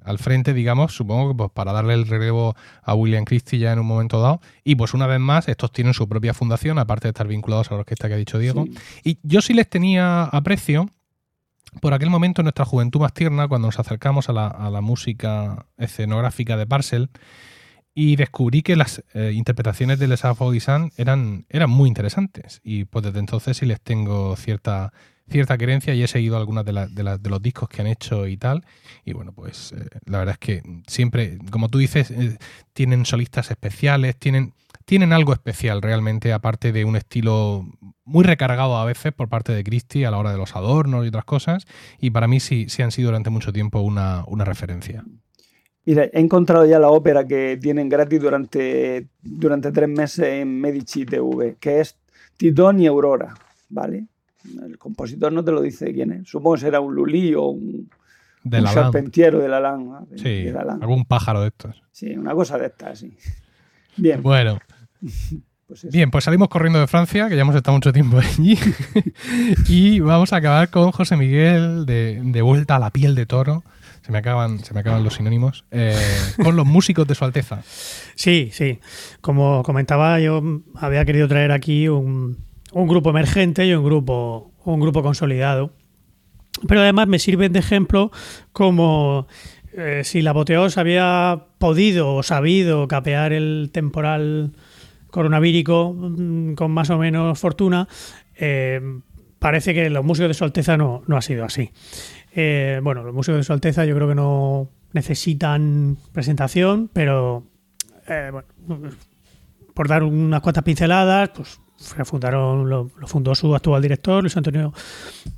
[0.04, 3.78] al frente, digamos, supongo que pues, para darle el relevo a William Christie ya en
[3.78, 4.40] un momento dado.
[4.64, 7.74] Y pues una vez más, estos tienen su propia fundación, aparte de estar vinculados a
[7.74, 8.64] la orquesta que ha dicho Diego.
[8.64, 8.74] Sí.
[9.04, 10.88] Y yo sí les tenía aprecio
[11.80, 14.80] por aquel momento en nuestra juventud más tierna, cuando nos acercamos a la, a la
[14.80, 17.10] música escenográfica de Parcel,
[17.94, 22.60] y descubrí que las eh, interpretaciones de Les Afro-Guisan eran, eran muy interesantes.
[22.62, 24.92] Y pues desde entonces sí les tengo cierta,
[25.28, 28.36] cierta querencia y he seguido algunas de, de, de los discos que han hecho y
[28.36, 28.64] tal.
[29.04, 32.38] Y bueno, pues eh, la verdad es que siempre, como tú dices, eh,
[32.72, 37.66] tienen solistas especiales, tienen, tienen algo especial realmente, aparte de un estilo
[38.04, 41.08] muy recargado a veces por parte de Christie a la hora de los adornos y
[41.08, 41.66] otras cosas.
[41.98, 45.04] Y para mí sí, sí han sido durante mucho tiempo una, una referencia.
[45.88, 51.06] Mira, he encontrado ya la ópera que tienen gratis durante, durante tres meses en Medici
[51.06, 51.96] TV, que es
[52.36, 53.32] Titón y Aurora,
[53.70, 54.04] ¿vale?
[54.62, 56.28] El compositor no te lo dice quién es.
[56.28, 57.88] Supongo que será un Lully o un,
[58.44, 58.74] De un la LAN.
[58.74, 59.86] charpentiero de la LAN.
[59.88, 60.06] ¿no?
[60.10, 60.82] De- Sí, de la LAN.
[60.82, 61.82] algún pájaro de estos.
[61.90, 63.16] Sí, una cosa de estas, sí.
[63.96, 64.58] Bien, Bueno,
[65.66, 68.58] pues bien, pues salimos corriendo de Francia, que ya hemos estado mucho tiempo allí.
[69.68, 73.64] y vamos a acabar con José Miguel de, de vuelta a la piel de toro.
[74.08, 75.66] Se me acaban, se me acaban los sinónimos.
[75.70, 75.94] eh,
[76.42, 77.60] con los músicos de su Alteza.
[78.14, 78.80] Sí, sí.
[79.20, 80.42] Como comentaba, yo
[80.76, 82.38] había querido traer aquí un,
[82.72, 85.74] un grupo emergente y un grupo, un grupo consolidado.
[86.66, 88.10] Pero además me sirven de ejemplo
[88.52, 89.26] como
[89.74, 94.52] eh, si la Boteos había podido o sabido capear el temporal
[95.10, 97.88] coronavírico mm, con más o menos fortuna,
[98.36, 98.80] eh,
[99.38, 101.72] parece que los músicos de su Alteza no, no ha sido así.
[102.34, 107.44] Eh, bueno, los músicos de su Alteza yo creo que no necesitan presentación, pero
[108.06, 108.90] eh, bueno,
[109.74, 111.58] por dar unas cuantas pinceladas, pues
[112.04, 114.72] fundaron, lo, lo fundó su actual director, Luis Antonio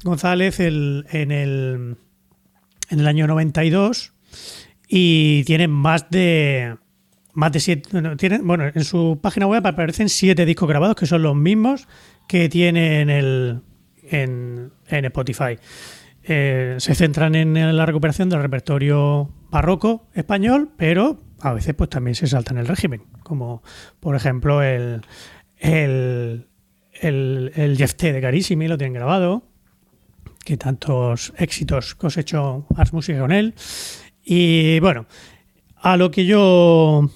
[0.03, 1.97] González, el- en, el,
[2.91, 4.13] en el año 92
[4.89, 6.77] y tienen más de
[7.33, 11.07] más de siete no, tienen, bueno en su página web aparecen siete discos grabados que
[11.07, 11.87] son los mismos
[12.27, 13.61] que tiene en el
[14.03, 15.57] en, en Spotify
[16.23, 22.15] Eh, se centran en la recuperación del repertorio barroco español pero a veces pues también
[22.15, 23.63] se saltan el régimen como
[24.01, 25.01] por ejemplo el
[25.57, 26.47] el
[27.01, 29.45] el, el de Carissimi lo tienen grabado
[30.45, 33.55] que tantos éxitos cosechó Ars Música con él.
[34.23, 35.07] Y bueno,
[35.77, 37.09] a lo que yo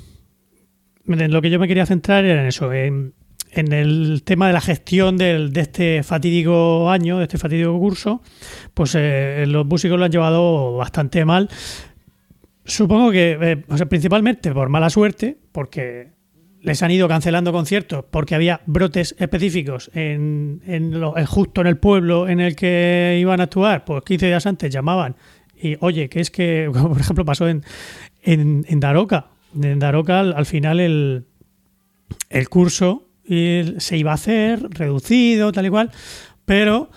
[1.05, 3.15] lo que yo me quería centrar era en eso, en,
[3.51, 8.23] en el tema de la gestión del- de este fatídico año, de este fatídico curso,
[8.75, 11.49] pues eh, los músicos lo han llevado bastante mal.
[12.65, 16.13] Supongo que, eh, o sea, principalmente por mala suerte, porque
[16.61, 21.77] les han ido cancelando conciertos porque había brotes específicos en, en en justo en el
[21.77, 25.15] pueblo en el que iban a actuar, pues 15 días antes llamaban
[25.61, 27.63] y oye, que es que, por ejemplo pasó en,
[28.23, 31.27] en, en Daroca, en Daroca al, al final el,
[32.31, 35.91] el curso se iba a hacer reducido, tal y cual,
[36.45, 36.91] pero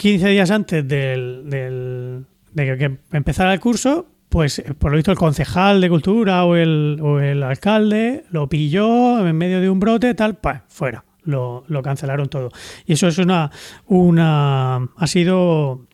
[0.00, 2.24] 15 días antes del,
[2.54, 6.56] de que, empezara el curso, pues eh, por lo visto el concejal de cultura o
[6.56, 11.64] el, o el alcalde lo pilló en medio de un brote, tal, pues fuera, lo,
[11.68, 12.48] lo cancelaron todo.
[12.86, 13.50] Y eso es una,
[13.88, 15.86] una ha sido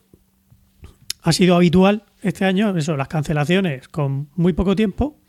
[1.23, 5.19] ha sido habitual este año, eso, las cancelaciones con muy poco tiempo.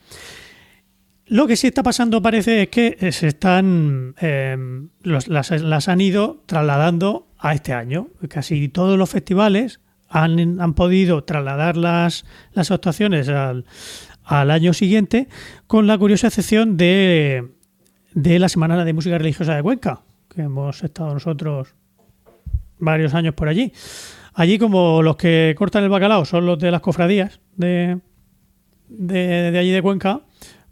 [1.26, 4.56] Lo que sí está pasando parece es que eh, se están eh,
[5.02, 8.08] las, las han ido trasladando a este año.
[8.28, 13.64] Casi todos los festivales han, han podido trasladar las, las actuaciones al,
[14.24, 15.28] al año siguiente,
[15.66, 17.48] con la curiosa excepción de,
[18.14, 21.74] de la Semana de Música Religiosa de Cuenca, que hemos estado nosotros
[22.78, 23.72] varios años por allí.
[24.34, 27.98] Allí como los que cortan el bacalao son los de las cofradías de,
[28.88, 30.20] de, allí de Cuenca,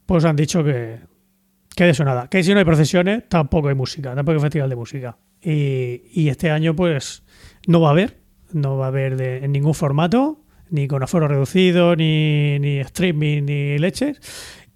[0.06, 1.00] pues han dicho que,
[1.74, 2.28] que de eso nada.
[2.28, 5.16] Que si no hay procesiones, tampoco hay música, tampoco hay festival de música.
[5.49, 7.22] Y, este año pues
[7.68, 8.18] no va a haber,
[8.53, 10.40] no va a haber de, en ningún formato,
[10.70, 14.20] ni con aforo reducido, ni, ni streaming, ni leches.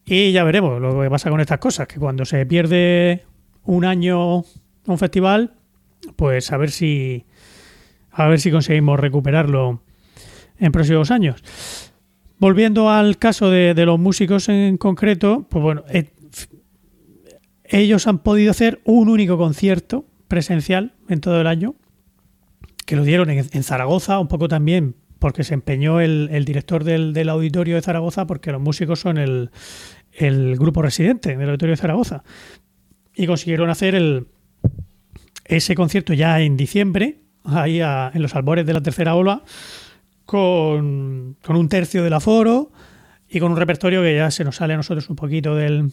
[0.04, 3.24] Y ya veremos lo que pasa con estas cosas, que cuando se pierde
[3.64, 4.44] un año
[4.86, 5.54] un festival,
[6.16, 7.24] pues a ver si
[8.12, 9.82] a ver si conseguimos recuperarlo
[10.58, 11.42] en próximos años.
[12.38, 16.10] Volviendo al caso de, los músicos en concreto, pues bueno, eh,
[17.64, 21.74] ellos han podido hacer un único concierto presencial en todo el año,
[22.86, 26.82] que lo dieron en, en Zaragoza, un poco también porque se empeñó el, el director
[26.84, 29.50] del, del auditorio de Zaragoza, porque los músicos son el,
[30.12, 32.22] el grupo residente del auditorio de Zaragoza.
[33.14, 34.28] Y consiguieron hacer el,
[35.44, 39.42] ese concierto ya en diciembre, ahí a- en los albores de la tercera ola,
[40.24, 42.70] con, con un tercio del aforo
[43.28, 45.90] y con un repertorio que ya se nos sale a nosotros un poquito del,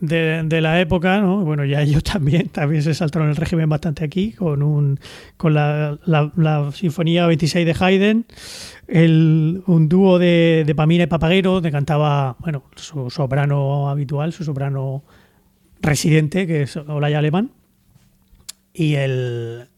[0.00, 1.44] de, la época, ¿no?
[1.44, 4.98] Bueno, ya ellos también, también se saltaron el régimen bastante aquí, con un
[5.36, 8.26] con la, la- la Sinfonía 26 de Haydn,
[8.88, 14.44] el, un dúo de, de Pamina y Papagero, que cantaba, bueno, su soprano habitual, su
[14.44, 15.02] soprano
[15.80, 17.50] residente, que es Olaya Alemán,
[18.72, 19.68] y el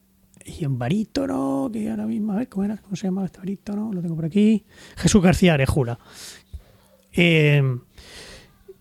[0.46, 2.76] y un barítono, que ahora mismo, a ver, ¿cómo, era?
[2.76, 3.92] ¿Cómo se llama este barítono?
[3.92, 4.64] Lo tengo por aquí.
[4.96, 5.98] Jesús García Arejula.
[7.12, 7.62] Eh,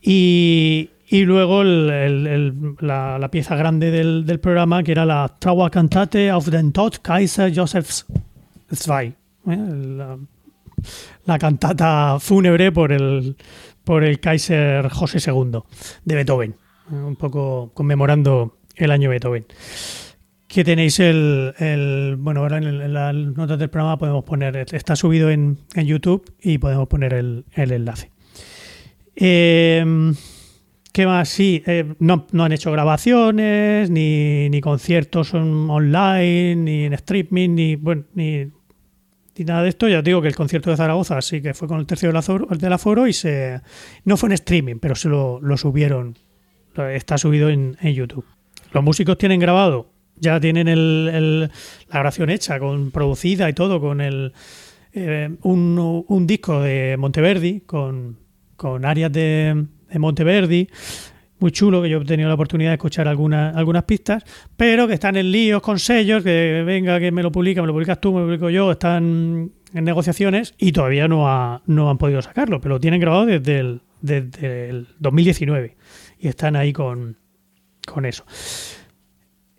[0.01, 7.01] y, y luego la, pieza grande del, programa, que era la Trauerkantate auf den Tod
[7.01, 8.03] Kaiser Joseph
[8.71, 9.13] II.
[9.47, 9.57] ¿eh?
[11.25, 13.35] La, cantata fúnebre por el,
[13.83, 15.59] por el Kaiser José II
[16.05, 16.55] de Beethoven.
[16.91, 16.95] ¿eh?
[16.95, 19.45] Un poco conmemorando el año Beethoven.
[20.47, 25.57] Que tenéis el, bueno, ahora en, las notas del programa podemos poner, está subido en,
[25.75, 28.11] en YouTube y podemos poner el enlace.
[29.15, 30.13] Eh,
[30.95, 31.27] ¿Qué más?
[31.27, 37.49] Sí, eh, no, no han hecho grabaciones, ni, ni conciertos on- online, ni en streaming,
[37.49, 38.45] ni, bueno, ni,
[39.37, 39.89] ni nada de esto.
[39.89, 42.15] Ya os digo que el concierto de Zaragoza sí que fue con el tercio del
[42.15, 43.59] aforo, del aforo y se
[44.05, 46.17] no fue en streaming, pero se lo, lo subieron.
[46.93, 48.23] Está subido en, en YouTube.
[48.71, 53.81] Los músicos tienen grabado, ya tienen el- el- la grabación hecha, con producida y todo,
[53.81, 54.31] con el
[54.93, 58.17] eh, un, un disco de Monteverdi, con,
[58.55, 60.67] con áreas de, de Monteverdi,
[61.39, 64.23] muy chulo, que yo he tenido la oportunidad de escuchar algunas, algunas pistas,
[64.55, 67.73] pero que están en líos con sellos, que venga, que me lo publica, me lo
[67.73, 71.97] publicas tú, me lo publico yo, están en negociaciones y todavía no, ha- no han
[71.97, 75.75] podido sacarlo, pero lo tienen grabado desde el, desde el 2019
[76.19, 77.17] y están ahí con,
[77.85, 78.23] con eso.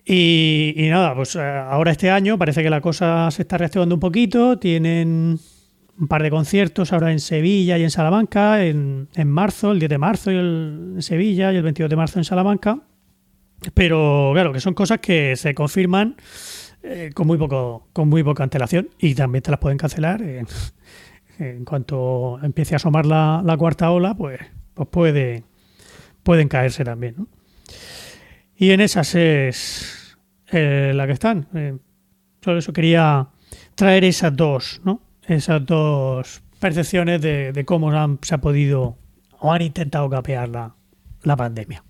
[0.04, 3.94] Y, y nada, pues eh, ahora este año parece que la cosa se está reactivando
[3.96, 4.56] un poquito.
[4.58, 5.38] Tienen
[5.98, 9.88] un par de conciertos ahora en Sevilla y en Salamanca, en, en marzo, el 10
[9.90, 12.80] de marzo y el- en Sevilla y el 22 de marzo en Salamanca.
[13.74, 16.16] Pero claro, que son cosas que se confirman
[16.82, 20.20] eh, con, muy poco, con muy poca antelación y también te las pueden cancelar.
[20.22, 20.46] En,
[21.38, 24.38] en cuanto empiece a asomar la, la cuarta ola, pues,
[24.74, 25.44] pues puede,
[26.22, 27.26] pueden caerse también.
[28.58, 30.16] Y en esas es
[30.52, 31.48] eh, la que están.
[31.54, 31.76] Eh,
[32.46, 33.28] eso quería
[33.74, 35.00] traer esas dos, ¿no?
[35.28, 38.96] Esas dos percepciones de, de cómo han- se ha podido
[39.38, 40.74] o han intentado capear la,
[41.22, 41.84] la pandemia.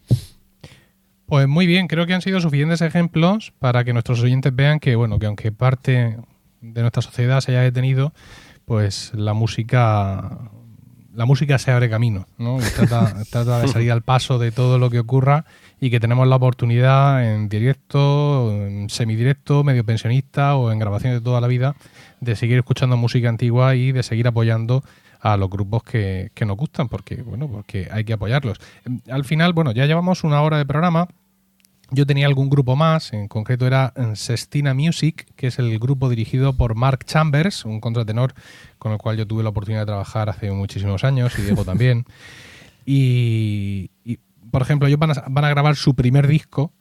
[1.27, 4.95] Pues muy bien, creo que han sido suficientes ejemplos para que nuestros oyentes vean que,
[4.97, 6.19] bueno, que aunque parte
[6.61, 8.13] de nuestra sociedad se haya detenido,
[8.65, 10.51] pues la música
[11.17, 12.59] la música se abre camino, ¿no?
[12.59, 15.47] Y trata, trata de salir al paso de todo lo que ocurra
[15.81, 21.25] y que tenemos la oportunidad en directo, en semidirecto, medio pensionista o en grabaciones de
[21.25, 21.75] toda la vida
[22.21, 24.83] de seguir escuchando música antigua y de seguir apoyando
[25.21, 28.59] a los grupos que, que nos gustan, porque bueno, porque hay que apoyarlos.
[29.11, 31.09] Al final, bueno, ya llevamos una hora de programa.
[31.91, 36.09] Yo tenía algún grupo más, en concreto era eh, Sestina Music, que es el grupo
[36.09, 38.35] dirigido por Mark Chambers, un contratenor
[38.79, 42.05] con el cual yo tuve la oportunidad de trabajar hace muchísimos años y Diego también.
[42.89, 44.21] Y, y,
[44.53, 46.73] por ejemplo, ellos van a, van a grabar su primer disco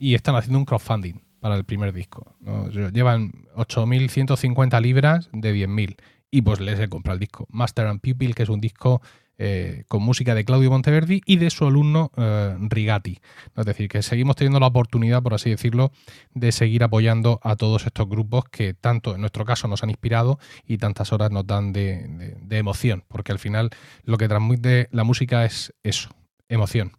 [0.00, 2.34] y están haciendo un crowdfunding para el primer disco.
[2.40, 2.68] ¿no?
[2.70, 5.96] Llevan 8.150 libras de 10.000
[6.30, 7.46] y pues les he comprado el disco.
[7.50, 9.00] Master and Pupil, que es un disco
[9.38, 13.20] eh, con música de Claudio Monteverdi y de su alumno eh, Rigati.
[13.56, 15.92] Es decir, que seguimos teniendo la oportunidad, por así decirlo,
[16.34, 20.38] de seguir apoyando a todos estos grupos que tanto en nuestro caso nos han inspirado
[20.66, 23.70] y tantas horas nos dan de, de, de emoción, porque al final
[24.04, 26.10] lo que transmite la música es eso,
[26.48, 26.92] emoción.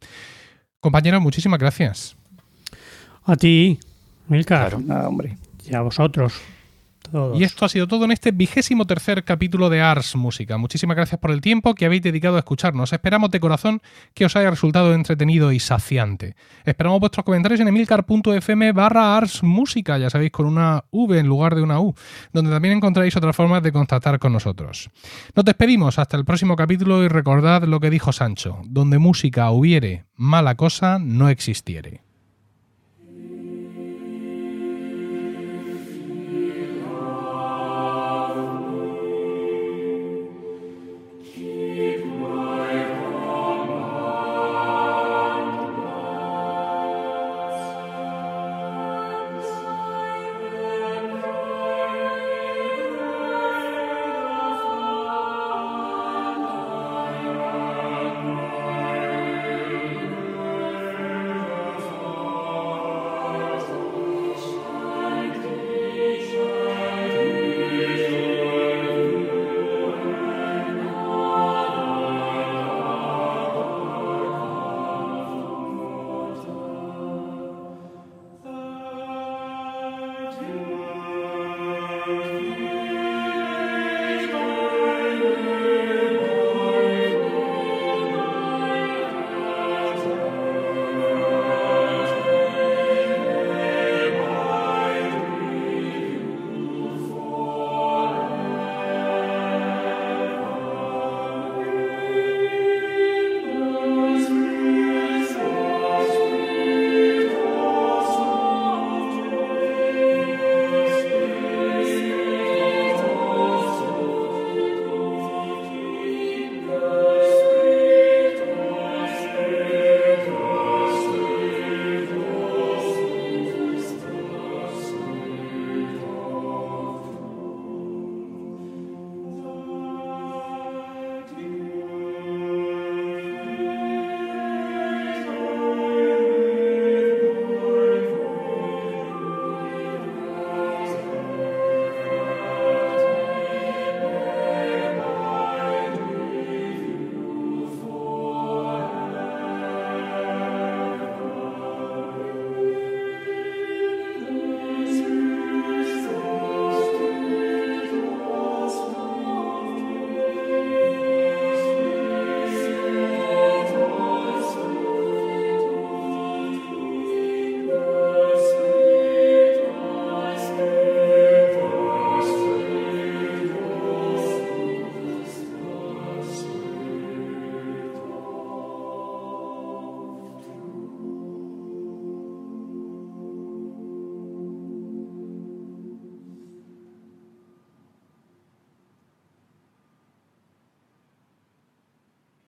[0.80, 2.16] Compañeros, muchísimas gracias.
[3.24, 3.80] A ti,
[4.28, 4.70] Milcar.
[4.70, 4.84] Claro.
[4.86, 5.38] Nada, hombre.
[5.66, 6.34] Y a vosotros.
[7.34, 10.58] Y esto ha sido todo en este vigésimo tercer capítulo de Ars Música.
[10.58, 12.92] Muchísimas gracias por el tiempo que habéis dedicado a escucharnos.
[12.94, 13.82] Esperamos de corazón
[14.14, 16.36] que os haya resultado entretenido y saciante.
[16.66, 21.56] Esperamos vuestros comentarios en emilcar.fm barra Ars Música, ya sabéis, con una V en lugar
[21.56, 21.96] de una U,
[22.34, 24.90] donde también encontráis otras formas de contactar con nosotros.
[25.36, 30.06] Nos despedimos hasta el próximo capítulo y recordad lo que dijo Sancho, donde música hubiere,
[30.16, 32.05] mala cosa no existiere.